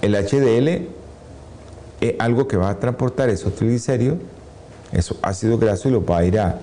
[0.03, 0.88] El HDL
[2.01, 4.19] es algo que va a transportar esos triglicéridos,
[4.93, 6.59] esos ácidos grasos y los va a ir a,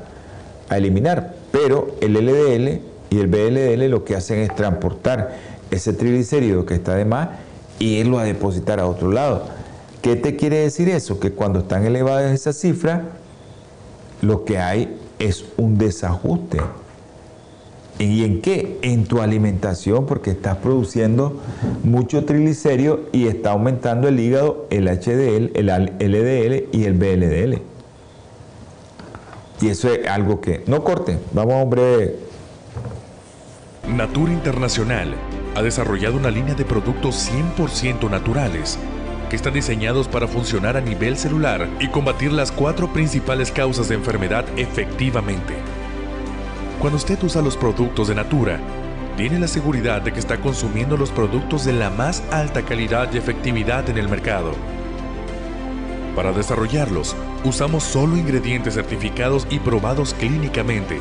[0.70, 1.36] eliminar.
[1.52, 5.36] Pero el LDL y el BLDL lo que hacen es transportar
[5.70, 7.30] ese triglicérido que está de más
[7.78, 9.48] y irlo a depositar a otro lado.
[10.02, 11.20] ¿Qué te quiere decir eso?
[11.20, 13.02] Que cuando están elevadas esas cifras,
[14.22, 16.62] lo que hay es un desajuste
[18.02, 18.80] ¿Y en qué?
[18.82, 21.40] En tu alimentación, porque estás produciendo
[21.84, 27.62] mucho triglicérido y está aumentando el hígado, el HDL, el LDL y el BLDL.
[29.62, 30.64] Y eso es algo que...
[30.66, 32.16] No corten, vamos a un breve...
[33.88, 35.14] Natura Internacional
[35.56, 38.80] ha desarrollado una línea de productos 100% naturales
[39.30, 43.96] que están diseñados para funcionar a nivel celular y combatir las cuatro principales causas de
[43.96, 45.81] enfermedad efectivamente.
[46.82, 48.60] Cuando usted usa los productos de Natura,
[49.16, 53.20] tiene la seguridad de que está consumiendo los productos de la más alta calidad y
[53.20, 54.54] efectividad en el mercado.
[56.16, 61.00] Para desarrollarlos, usamos solo ingredientes certificados y probados clínicamente,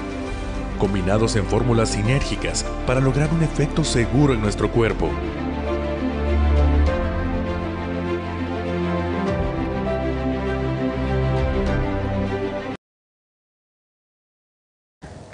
[0.79, 5.09] combinados en fórmulas sinérgicas para lograr un efecto seguro en nuestro cuerpo.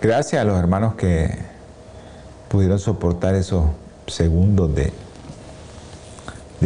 [0.01, 1.39] Gracias a los hermanos que
[2.51, 3.65] pudieron soportar esos
[4.07, 4.93] segundos de,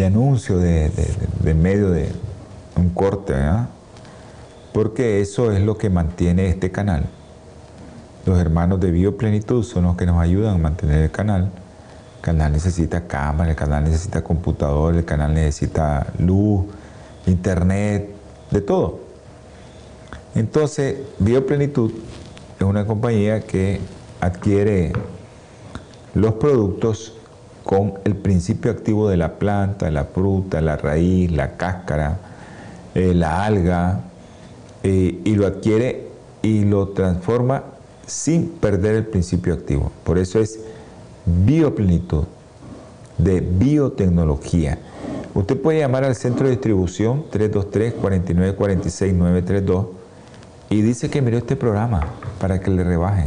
[0.04, 0.90] anuncio de,
[1.54, 2.10] medio de
[2.74, 3.34] un corte,
[4.72, 7.04] porque eso es lo que mantiene este canal.
[8.26, 11.52] Los hermanos de Bioplenitud son los que nos ayudan a mantener el canal.
[12.16, 16.66] El canal necesita cámara, el canal necesita computador, el canal necesita luz,
[17.26, 18.10] internet,
[18.50, 18.98] de todo.
[20.34, 21.92] Entonces, Bioplenitud
[22.60, 23.80] es una compañía que
[24.20, 24.92] adquiere
[26.14, 27.14] los productos
[27.64, 32.18] con el principio activo de la planta, la fruta, la raíz, la cáscara,
[32.94, 34.00] eh, la alga,
[34.82, 36.08] eh, y lo adquiere
[36.42, 37.64] y lo transforma
[38.06, 39.90] sin perder el principio activo.
[40.04, 40.60] Por eso es
[41.24, 42.24] bioplenitud
[43.16, 44.78] de biotecnología.
[45.32, 49.99] Usted puede llamar al centro de distribución 323 4946 932
[50.70, 52.06] y dice que miró este programa
[52.40, 53.26] para que le rebajen.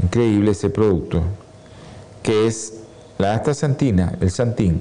[0.00, 1.24] increíble ese producto,
[2.22, 2.74] que es
[3.18, 4.80] la astaxantina, el santín.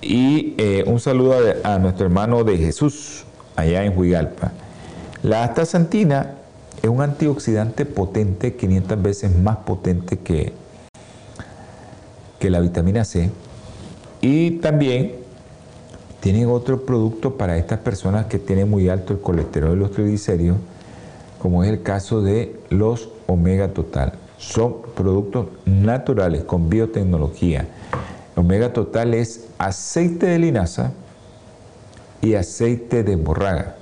[0.00, 3.24] Y eh, un saludo a, nuestro hermano de Jesús,
[3.56, 4.52] allá en Huigalpa.
[5.22, 6.34] La astaxantina
[6.82, 10.52] es un antioxidante potente, 500 veces más potente que,
[12.38, 13.30] que la vitamina C.
[14.20, 15.16] Y también
[16.20, 20.56] tienen otro producto para estas personas que tienen muy alto el colesterol y los triglicéridos,
[21.38, 24.14] como es el caso de los omega total.
[24.46, 27.66] Son productos naturales con biotecnología.
[28.36, 30.92] Omega total es aceite de linaza
[32.20, 33.76] y aceite de borraga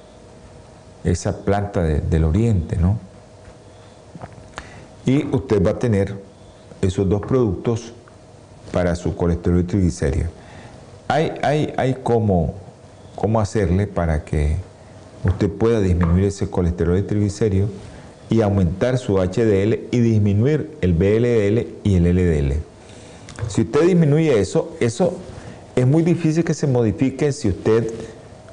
[1.05, 2.99] esa planta del oriente, ¿no?
[5.05, 6.17] Y usted va a tener
[6.81, 7.93] esos dos productos
[8.71, 10.31] para su colesterol y triglicéridos.
[11.09, 12.55] Hay, hay, hay cómo,
[13.17, 14.59] cómo hacerle para que
[15.25, 17.71] usted pueda disminuir ese colesterol y triglicéridos
[18.33, 22.55] y aumentar su HDL y disminuir el BLDL y el LDL.
[23.49, 25.19] Si usted disminuye eso, eso
[25.77, 27.93] es muy difícil que se modifique si usted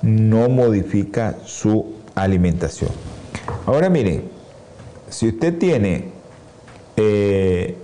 [0.01, 2.89] no modifica su alimentación.
[3.65, 4.23] Ahora mire,
[5.07, 6.11] si usted tiene
[6.97, 7.77] eh,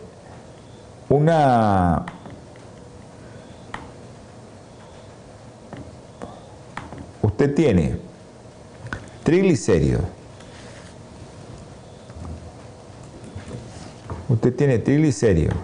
[1.08, 2.06] una
[7.22, 7.96] usted tiene
[9.24, 10.04] triglicéridos,
[14.46, 15.56] usted tiene triglicéridos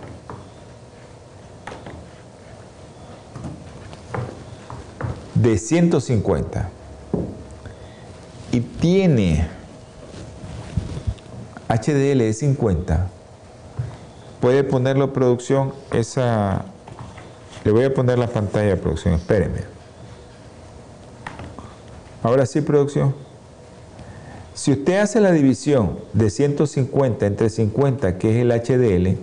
[5.35, 6.69] de 150
[8.51, 9.47] y tiene
[11.69, 13.07] HDL de 50,
[14.39, 16.65] puede ponerlo producción, esa,
[17.63, 19.61] le voy a poner la pantalla de producción, espéreme.
[22.23, 23.13] Ahora sí, producción.
[24.61, 29.17] Si usted hace la división de 150 entre 50, que es el HDL,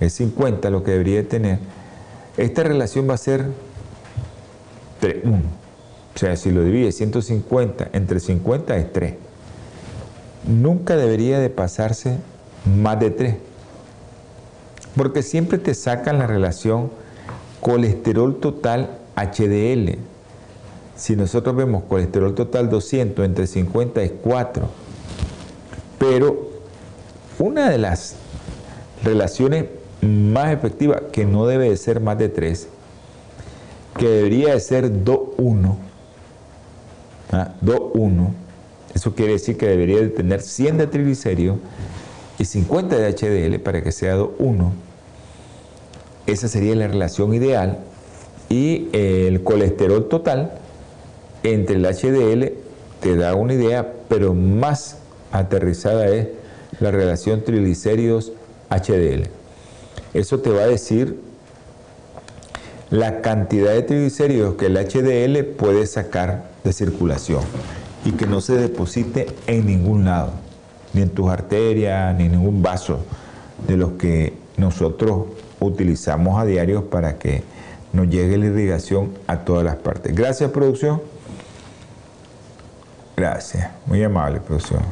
[0.00, 1.60] es 50 lo que debería tener,
[2.36, 3.46] esta relación va a ser
[5.00, 5.36] 1.
[5.36, 9.14] O sea, si lo divide 150 entre 50 es 3.
[10.48, 12.16] Nunca debería de pasarse
[12.64, 13.36] más de 3.
[14.96, 16.90] Porque siempre te sacan la relación
[17.60, 19.98] colesterol total HDL.
[20.96, 24.68] Si nosotros vemos colesterol total 200 entre 50 es 4.
[25.98, 26.50] Pero
[27.38, 28.16] una de las
[29.02, 29.66] relaciones
[30.00, 32.68] más efectivas, que no debe de ser más de 3,
[33.98, 35.76] que debería de ser 2-1,
[37.30, 38.28] 2,1.
[38.94, 41.58] Eso quiere decir que debería de tener 100 de triglicéridos
[42.38, 44.70] y 50 de HDL para que sea 2,1.
[46.26, 47.78] Esa sería la relación ideal.
[48.48, 50.58] Y el colesterol total
[51.42, 52.52] entre el HDL
[53.00, 54.98] te da una idea, pero más
[55.32, 56.28] aterrizada es
[56.80, 59.28] la relación triglicéridos-HDL.
[60.14, 61.18] Eso te va a decir
[62.90, 67.42] la cantidad de triglicéridos que el HDL puede sacar de circulación
[68.04, 70.32] y que no se deposite en ningún lado,
[70.92, 73.00] ni en tus arterias, ni en ningún vaso
[73.66, 75.26] de los que nosotros
[75.60, 77.42] utilizamos a diario para que
[77.92, 80.14] nos llegue la irrigación a todas las partes.
[80.14, 81.00] Gracias, producción.
[83.16, 84.82] Gracias, muy amable, producción.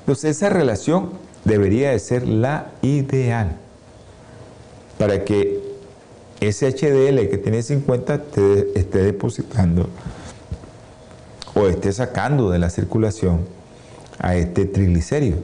[0.00, 1.10] Entonces, esa relación
[1.44, 3.56] debería de ser la ideal
[4.98, 5.60] para que
[6.40, 9.88] ese HDL que tiene 50 te esté depositando
[11.54, 13.40] o esté sacando de la circulación
[14.18, 15.38] a este triglicérido.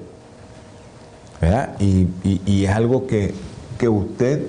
[1.40, 1.76] ¿verdad?
[1.78, 2.08] Y,
[2.64, 3.34] es algo que,
[3.78, 4.46] que usted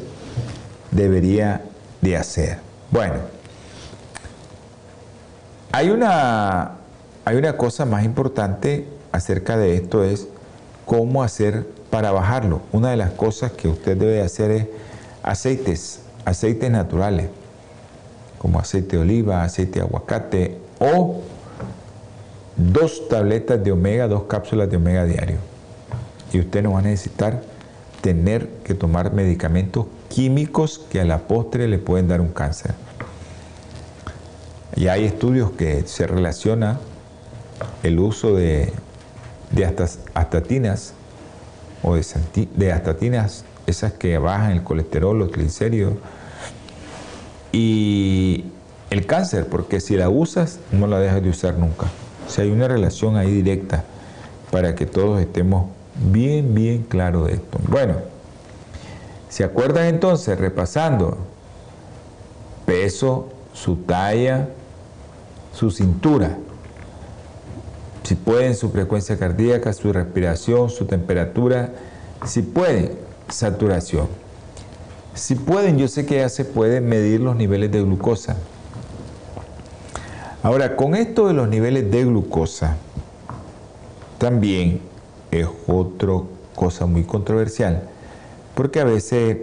[0.91, 1.61] debería
[2.01, 2.59] de hacer.
[2.91, 3.15] Bueno,
[5.72, 6.72] hay una,
[7.26, 10.28] hay una cosa más importante acerca de esto es
[10.86, 12.61] cómo hacer para bajarlo.
[12.72, 14.68] Una de las cosas que usted debe hacer es
[15.24, 17.30] aceites aceites naturales,
[18.38, 21.22] como aceite de oliva, aceite de aguacate o
[22.57, 25.38] dos tabletas de omega, dos cápsulas de omega diario.
[26.34, 27.43] Y usted no va a necesitar
[28.01, 32.74] tener que tomar medicamentos químicos que a la postre le pueden dar un cáncer.
[34.78, 36.80] Y hay estudios que se relaciona
[37.82, 38.71] el uso de,
[39.49, 39.65] de
[40.13, 40.93] astatinas
[41.82, 42.05] o de,
[42.55, 45.93] de astatinas, esas que bajan el colesterol, los triglicéridos,
[47.51, 48.45] y
[48.91, 51.88] el cáncer, porque si la usas, no la dejas de usar nunca.
[52.28, 53.84] O sea, hay una relación ahí directa
[54.51, 55.71] para que todos estemos
[56.11, 57.57] bien, bien claros de esto.
[57.67, 57.95] Bueno,
[59.28, 61.17] ¿se acuerdan entonces, repasando?
[62.67, 64.49] Peso, su talla,
[65.57, 66.37] su cintura.
[68.03, 71.73] Si pueden, su frecuencia cardíaca, su respiración, su temperatura.
[72.25, 72.91] Si pueden,
[73.27, 74.07] saturación.
[75.15, 78.37] Si pueden, yo sé que ya se pueden medir los niveles de glucosa.
[80.43, 82.77] Ahora, con esto de los niveles de glucosa,
[84.19, 84.79] también
[85.31, 86.21] es otra
[86.55, 87.89] cosa muy controversial,
[88.53, 89.37] porque a veces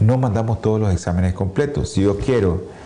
[0.00, 1.90] no mandamos todos los exámenes completos.
[1.90, 2.77] Si yo quiero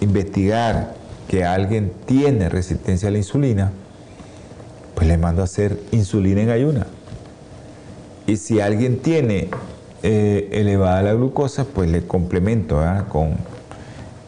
[0.00, 0.94] investigar
[1.28, 3.72] que alguien tiene resistencia a la insulina,
[4.94, 6.86] pues le mando a hacer insulina en ayuna.
[8.26, 9.48] Y si alguien tiene
[10.02, 13.36] eh, elevada la glucosa, pues le complemento con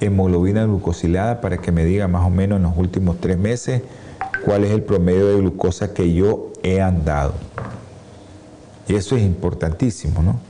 [0.00, 3.82] hemoglobina glucosilada para que me diga más o menos en los últimos tres meses
[4.44, 7.34] cuál es el promedio de glucosa que yo he andado.
[8.88, 10.40] Y eso es importantísimo, ¿no?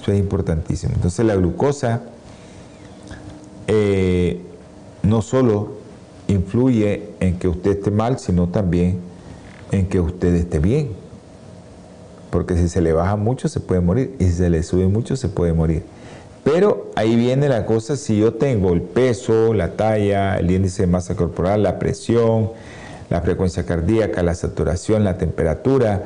[0.00, 0.94] Eso es importantísimo.
[0.94, 2.02] Entonces la glucosa
[3.66, 4.40] eh,
[5.02, 5.72] no solo
[6.28, 9.00] influye en que usted esté mal, sino también
[9.70, 10.90] en que usted esté bien.
[12.30, 15.16] Porque si se le baja mucho se puede morir y si se le sube mucho
[15.16, 15.82] se puede morir.
[16.44, 20.86] Pero ahí viene la cosa, si yo tengo el peso, la talla, el índice de
[20.88, 22.50] masa corporal, la presión,
[23.10, 26.02] la frecuencia cardíaca, la saturación, la temperatura,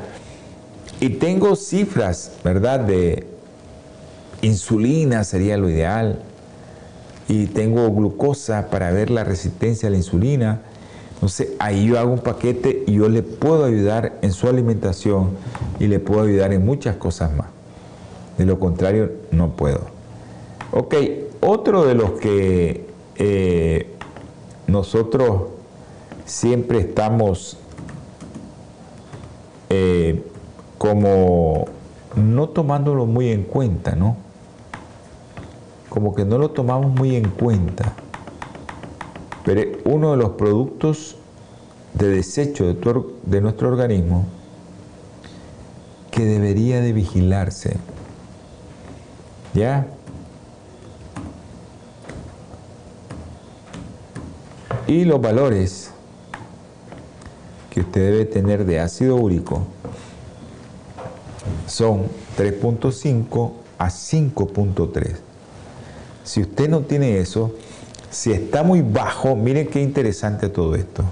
[1.00, 2.80] y tengo cifras, ¿verdad?
[2.80, 3.26] De
[4.42, 6.20] insulina sería lo ideal,
[7.28, 10.62] y tengo glucosa para ver la resistencia a la insulina,
[11.14, 15.30] entonces ahí yo hago un paquete y yo le puedo ayudar en su alimentación
[15.80, 17.48] y le puedo ayudar en muchas cosas más.
[18.36, 19.80] De lo contrario, no puedo.
[20.72, 20.94] Ok,
[21.40, 23.94] otro de los que eh,
[24.66, 25.42] nosotros
[26.26, 27.56] siempre estamos
[29.70, 30.22] eh,
[30.76, 31.66] como
[32.14, 34.25] no tomándolo muy en cuenta, ¿no?
[35.96, 37.96] Como que no lo tomamos muy en cuenta
[39.46, 41.14] pero uno de los productos
[41.94, 44.26] de desecho de, de nuestro organismo
[46.10, 47.76] que debería de vigilarse.
[49.54, 49.86] ¿Ya?
[54.88, 55.92] Y los valores
[57.70, 59.62] que usted debe tener de ácido úrico
[61.68, 65.25] son 3.5 a 5.3.
[66.26, 67.54] Si usted no tiene eso,
[68.10, 71.04] si está muy bajo, miren qué interesante todo esto.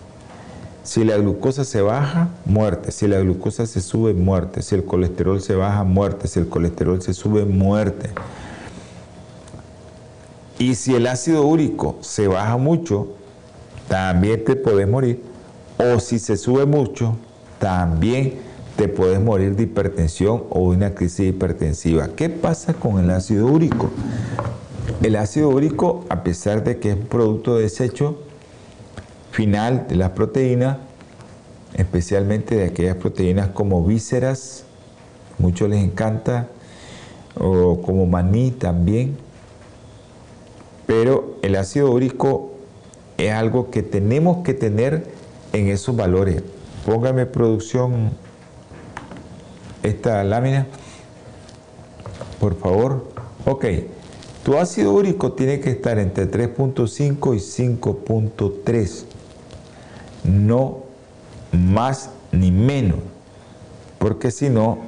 [0.82, 2.90] Si la glucosa se baja, muerte.
[2.90, 4.60] Si la glucosa se sube, muerte.
[4.60, 6.26] Si el colesterol se baja, muerte.
[6.26, 8.10] Si el colesterol se sube, muerte.
[10.58, 13.06] Y si el ácido úrico se baja mucho,
[13.86, 15.22] también te puedes morir.
[15.78, 17.16] O si se sube mucho,
[17.60, 18.40] también
[18.76, 22.08] te puedes morir de hipertensión o de una crisis hipertensiva.
[22.16, 23.90] ¿Qué pasa con el ácido úrico?
[25.02, 28.18] El ácido úrico, a pesar de que es un producto de desecho
[29.30, 30.78] final de las proteínas,
[31.74, 34.64] especialmente de aquellas proteínas como vísceras,
[35.38, 36.48] muchos les encanta,
[37.38, 39.16] o como maní también,
[40.86, 42.52] pero el ácido úrico
[43.18, 45.06] es algo que tenemos que tener
[45.52, 46.42] en esos valores.
[46.86, 48.10] Póngame producción
[49.82, 50.66] esta lámina,
[52.40, 53.08] por favor.
[53.46, 53.64] Ok,
[54.44, 59.04] tu ácido úrico tiene que estar entre 3.5 y 5.3,
[60.24, 60.80] no
[61.50, 62.98] más ni menos,
[63.98, 64.78] porque si no,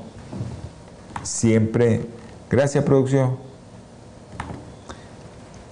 [1.22, 2.02] siempre,
[2.50, 3.38] gracias producción,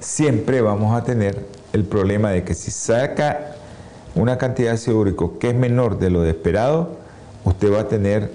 [0.00, 3.56] siempre vamos a tener el problema de que si saca
[4.14, 6.96] una cantidad de ácido úrico que es menor de lo esperado,
[7.44, 8.30] usted va a tener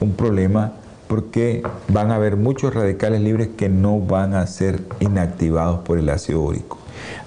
[0.00, 0.72] un problema
[1.08, 6.08] porque van a haber muchos radicales libres que no van a ser inactivados por el
[6.08, 6.78] ácido úrico.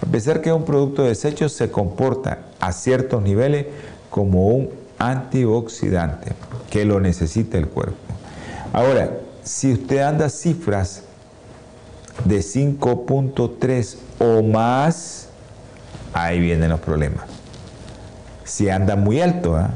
[0.02, 3.68] A pesar que es un producto de desecho, se comporta a ciertos niveles
[4.10, 6.34] como un antioxidante
[6.70, 7.98] que lo necesita el cuerpo.
[8.74, 9.12] Ahora,
[9.44, 11.04] si usted anda cifras
[12.26, 15.30] de 5.3 o más,
[16.14, 17.24] ahí vienen los problemas.
[18.44, 19.56] si anda muy alto.
[19.56, 19.72] ¿ah?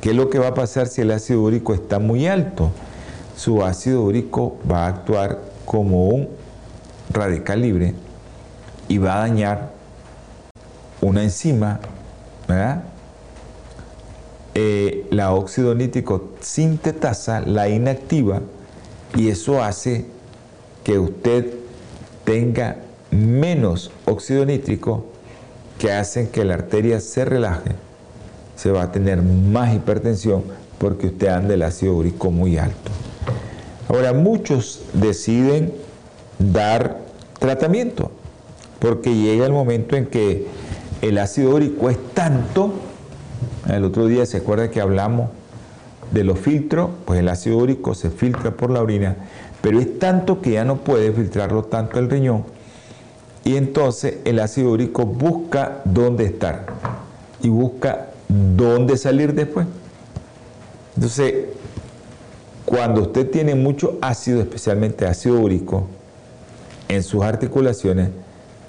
[0.00, 2.70] ¿Qué es lo que va a pasar si el ácido úrico está muy alto?
[3.36, 6.28] Su ácido úrico va a actuar como un
[7.10, 7.94] radical libre
[8.88, 9.72] y va a dañar
[11.00, 11.80] una enzima,
[12.46, 12.84] ¿verdad?
[14.54, 18.42] Eh, la óxido nítrico sintetasa la inactiva
[19.16, 20.06] y eso hace
[20.84, 21.54] que usted
[22.24, 22.76] tenga
[23.10, 25.06] menos óxido nítrico
[25.78, 27.72] que hacen que la arteria se relaje,
[28.56, 30.44] se va a tener más hipertensión
[30.78, 32.90] porque usted anda el ácido úrico muy alto.
[33.88, 35.72] Ahora, muchos deciden
[36.38, 36.98] dar
[37.38, 38.10] tratamiento
[38.78, 40.46] porque llega el momento en que
[41.02, 42.72] el ácido úrico es tanto,
[43.68, 45.30] el otro día se acuerda que hablamos
[46.10, 49.16] de los filtros, pues el ácido úrico se filtra por la orina,
[49.60, 52.44] pero es tanto que ya no puede filtrarlo tanto el riñón.
[53.44, 56.66] Y entonces el ácido úrico busca dónde estar
[57.42, 59.66] y busca dónde salir después.
[60.96, 61.34] Entonces,
[62.64, 65.86] cuando usted tiene mucho ácido, especialmente ácido úrico,
[66.88, 68.10] en sus articulaciones,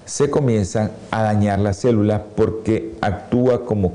[0.06, 3.94] se comienzan a dañar las células porque actúa como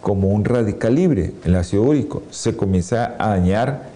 [0.00, 2.22] como un radical libre, el ácido úrico.
[2.30, 3.90] Se comienza a dañar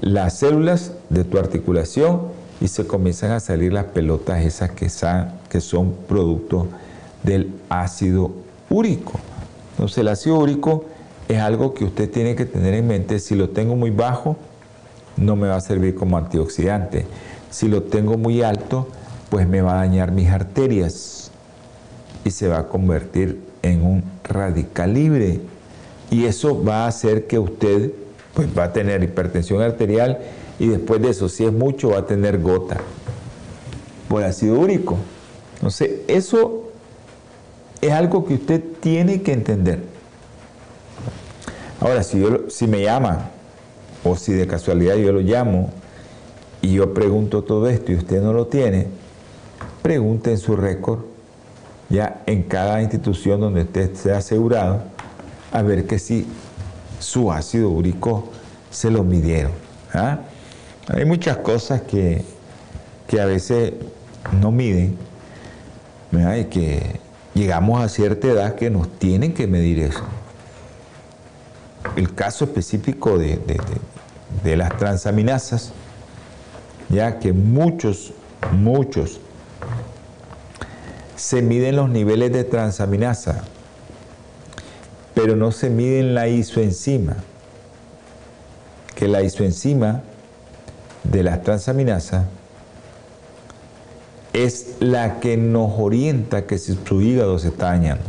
[0.00, 2.22] las células de tu articulación
[2.60, 6.68] y se comienzan a salir las pelotas esas que son producto
[7.24, 8.30] del ácido
[8.70, 9.18] úrico.
[9.72, 10.84] Entonces el ácido úrico
[11.34, 13.18] es algo que usted tiene que tener en mente.
[13.18, 14.36] Si lo tengo muy bajo,
[15.16, 17.06] no me va a servir como antioxidante.
[17.50, 18.88] Si lo tengo muy alto,
[19.30, 21.30] pues me va a dañar mis arterias
[22.24, 25.40] y se va a convertir en un radical libre.
[26.10, 27.92] Y eso va a hacer que usted
[28.34, 30.18] pues, va a tener hipertensión arterial
[30.58, 32.78] y después de eso, si es mucho, va a tener gota
[34.08, 34.98] por ácido úrico.
[35.54, 36.70] Entonces, eso
[37.80, 39.91] es algo que usted tiene que entender.
[41.82, 43.30] Ahora, si, yo, si me llama
[44.04, 45.70] o si de casualidad yo lo llamo
[46.60, 48.86] y yo pregunto todo esto y usted no lo tiene,
[49.82, 51.00] pregunte en su récord,
[51.88, 54.82] ya en cada institución donde usted esté asegurado,
[55.50, 56.24] a ver que si
[57.00, 58.28] su ácido úrico
[58.70, 59.50] se lo midieron.
[59.92, 60.20] ¿ah?
[60.86, 62.22] Hay muchas cosas que,
[63.20, 63.72] a veces
[64.40, 64.96] no miden,
[66.12, 67.00] y que
[67.34, 70.04] llegamos a cierta edad que nos tienen que medir eso.
[71.96, 73.40] El caso específico de,
[74.44, 75.72] de las transaminasas,
[76.88, 78.12] ya que muchos,
[78.52, 79.20] muchos
[81.16, 83.44] se miden los niveles de transaminasa,
[85.14, 87.16] pero no se miden la isoenzima,
[88.94, 90.02] que la isoenzima
[91.04, 92.24] de las transaminasas
[94.32, 98.04] es la que nos orienta que si su hígado se está dañando.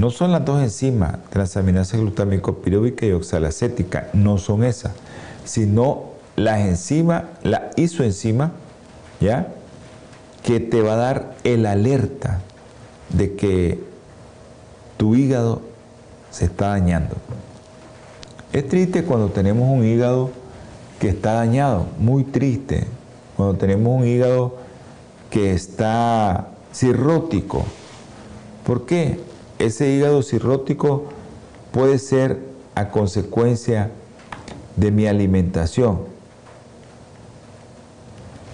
[0.00, 4.92] No son las dos enzimas, transaminasa glutámico piruvica y oxalacética, no son esas,
[5.44, 6.04] sino
[6.36, 8.52] las enzimas, la isoenzima,
[9.20, 9.48] ¿ya?
[10.42, 12.40] Que te va a dar el alerta
[13.10, 13.78] de que
[14.96, 15.60] tu hígado
[16.30, 17.16] se está dañando.
[18.54, 20.30] Es triste cuando tenemos un hígado
[20.98, 22.86] que está dañado, muy triste.
[23.36, 24.56] Cuando tenemos un hígado
[25.28, 27.66] que está cirrótico.
[28.64, 29.28] ¿Por qué?
[29.60, 31.04] Ese hígado cirrótico
[31.70, 32.38] puede ser
[32.74, 33.90] a consecuencia
[34.76, 36.00] de mi alimentación.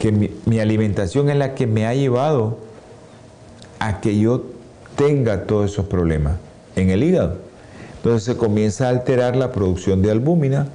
[0.01, 2.59] Que mi, mi, alimentación es la que me ha llevado
[3.79, 4.47] a que yo
[4.97, 6.39] tenga todos esos problemas
[6.75, 7.37] en el hígado.
[7.99, 10.67] Entonces se comienza a alterar la producción de albúmina,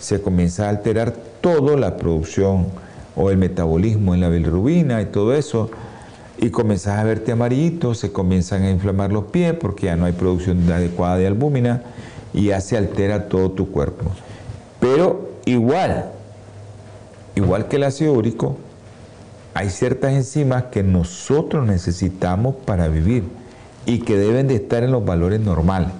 [0.00, 2.66] se comienza a alterar toda la producción
[3.14, 5.70] o el metabolismo en la bilirrubina y todo eso,
[6.38, 10.12] y comienzas a verte amarillito, se comienzan a inflamar los pies porque ya no hay
[10.12, 11.82] producción adecuada de albúmina
[12.32, 14.10] y ya se altera todo tu cuerpo.
[14.80, 16.10] Pero igual,
[17.34, 18.56] igual que el ácido úrico,
[19.54, 23.24] hay ciertas enzimas que nosotros necesitamos para vivir
[23.86, 25.90] y que deben de estar en los valores normales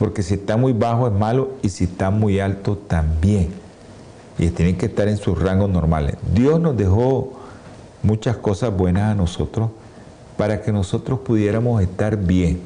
[0.00, 3.50] porque si está muy bajo es malo y si está muy alto también.
[4.38, 6.14] Y tienen que estar en sus rangos normales.
[6.34, 7.34] Dios nos dejó
[8.02, 9.70] muchas cosas buenas a nosotros
[10.36, 12.60] para que nosotros pudiéramos estar bien.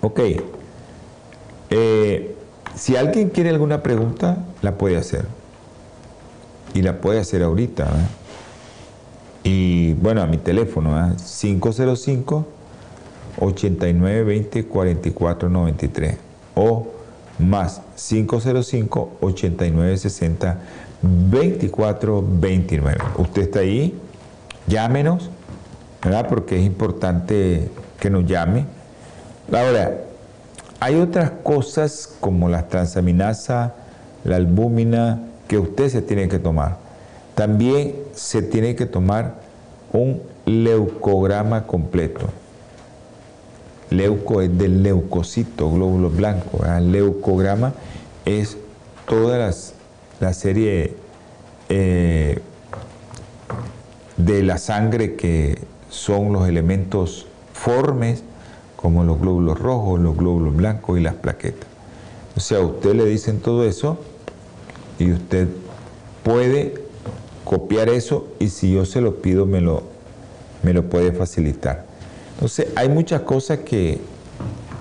[0.00, 0.20] Ok.
[1.70, 2.36] Eh,
[2.74, 5.26] si alguien quiere alguna pregunta, la puede hacer.
[6.74, 7.88] Y la puede hacer ahorita.
[9.44, 12.46] Y bueno, a mi teléfono, 505
[13.38, 16.16] 89 20 44 93
[16.54, 16.88] o
[17.38, 19.96] más 505 89
[21.00, 22.98] 60 24 29.
[23.18, 23.98] Usted está ahí,
[24.66, 25.30] llámenos,
[26.02, 26.28] ¿verdad?
[26.28, 28.66] Porque es importante que nos llame
[29.52, 30.04] Ahora,
[30.78, 33.74] hay otras cosas como la transaminasa,
[34.22, 36.76] la albúmina, que usted se tiene que tomar.
[37.34, 39.40] También se tiene que tomar
[39.92, 42.28] un leucograma completo.
[43.90, 46.60] Leuco es del leucocito, glóbulos blancos.
[46.68, 47.72] El leucograma
[48.24, 48.56] es
[49.08, 49.36] toda
[50.20, 50.94] la serie
[51.68, 52.38] eh,
[54.16, 55.58] de la sangre que
[55.88, 58.22] son los elementos formes,
[58.76, 61.68] como los glóbulos rojos, los glóbulos blancos y las plaquetas.
[62.36, 63.98] O sea, a usted le dicen todo eso
[64.98, 65.48] y usted
[66.22, 66.74] puede
[67.44, 69.82] copiar eso y si yo se lo pido me lo,
[70.62, 71.84] me lo puede facilitar.
[72.34, 74.00] Entonces, hay muchas cosas que,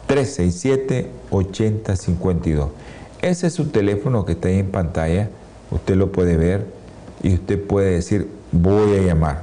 [0.08, 2.70] 626 626 367 8052.
[3.22, 5.30] Ese es su teléfono que está ahí en pantalla.
[5.70, 6.66] Usted lo puede ver
[7.22, 9.42] y usted puede decir, voy a llamar.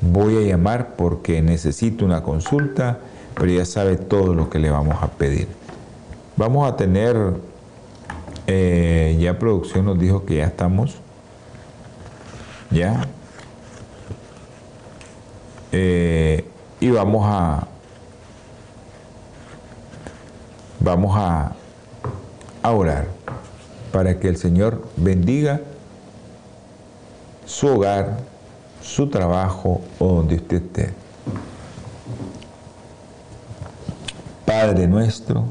[0.00, 2.98] Voy a llamar porque necesito una consulta,
[3.34, 5.48] pero ya sabe todo lo que le vamos a pedir.
[6.36, 7.16] Vamos a tener,
[8.46, 10.96] eh, ya producción nos dijo que ya estamos,
[12.70, 13.06] ya,
[15.70, 16.44] eh,
[16.80, 17.68] y vamos a,
[20.84, 21.52] vamos a,
[22.62, 23.06] a orar
[23.90, 25.62] para que el Señor bendiga
[27.46, 28.18] su hogar,
[28.82, 30.94] su trabajo o donde usted esté.
[34.44, 35.44] Padre nuestro,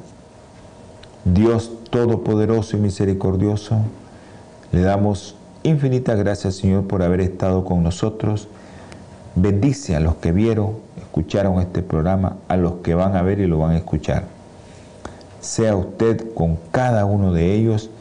[1.25, 3.79] Dios Todopoderoso y Misericordioso,
[4.71, 8.47] le damos infinitas gracias Señor por haber estado con nosotros.
[9.35, 13.47] Bendice a los que vieron, escucharon este programa, a los que van a ver y
[13.47, 14.32] lo van a escuchar.
[15.43, 17.91] Sea usted con cada uno de ellos,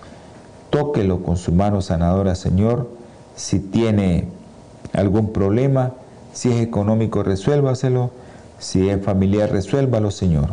[0.70, 3.02] tóquelo con su mano sanadora, Señor
[3.36, 4.28] si tiene
[4.92, 5.92] algún problema,
[6.32, 8.10] si es económico, resuélvaselo,
[8.58, 10.50] si es familiar, resuélvalo, Señor.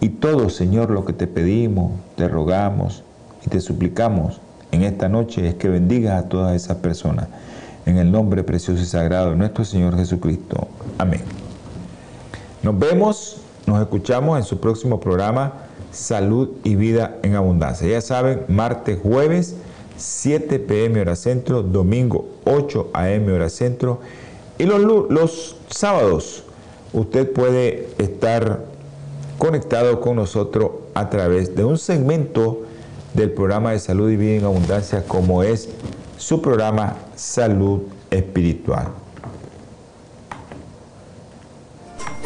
[0.00, 3.02] Y todo, Señor, lo que te pedimos, te rogamos
[3.46, 7.28] y te suplicamos en esta noche es que bendigas a todas esas personas.
[7.84, 10.68] En el nombre precioso y sagrado de nuestro Señor Jesucristo.
[10.98, 11.20] Amén.
[12.62, 15.52] Nos vemos, nos escuchamos en su próximo programa
[15.92, 17.86] Salud y Vida en Abundancia.
[17.86, 19.56] Ya saben, martes, jueves
[19.96, 24.00] 7 pm hora centro, domingo 8 am hora centro
[24.58, 26.44] y los, los sábados
[26.92, 28.64] usted puede estar
[29.38, 32.62] conectado con nosotros a través de un segmento
[33.14, 35.68] del programa de salud y vida en abundancia como es
[36.16, 39.01] su programa Salud Espiritual.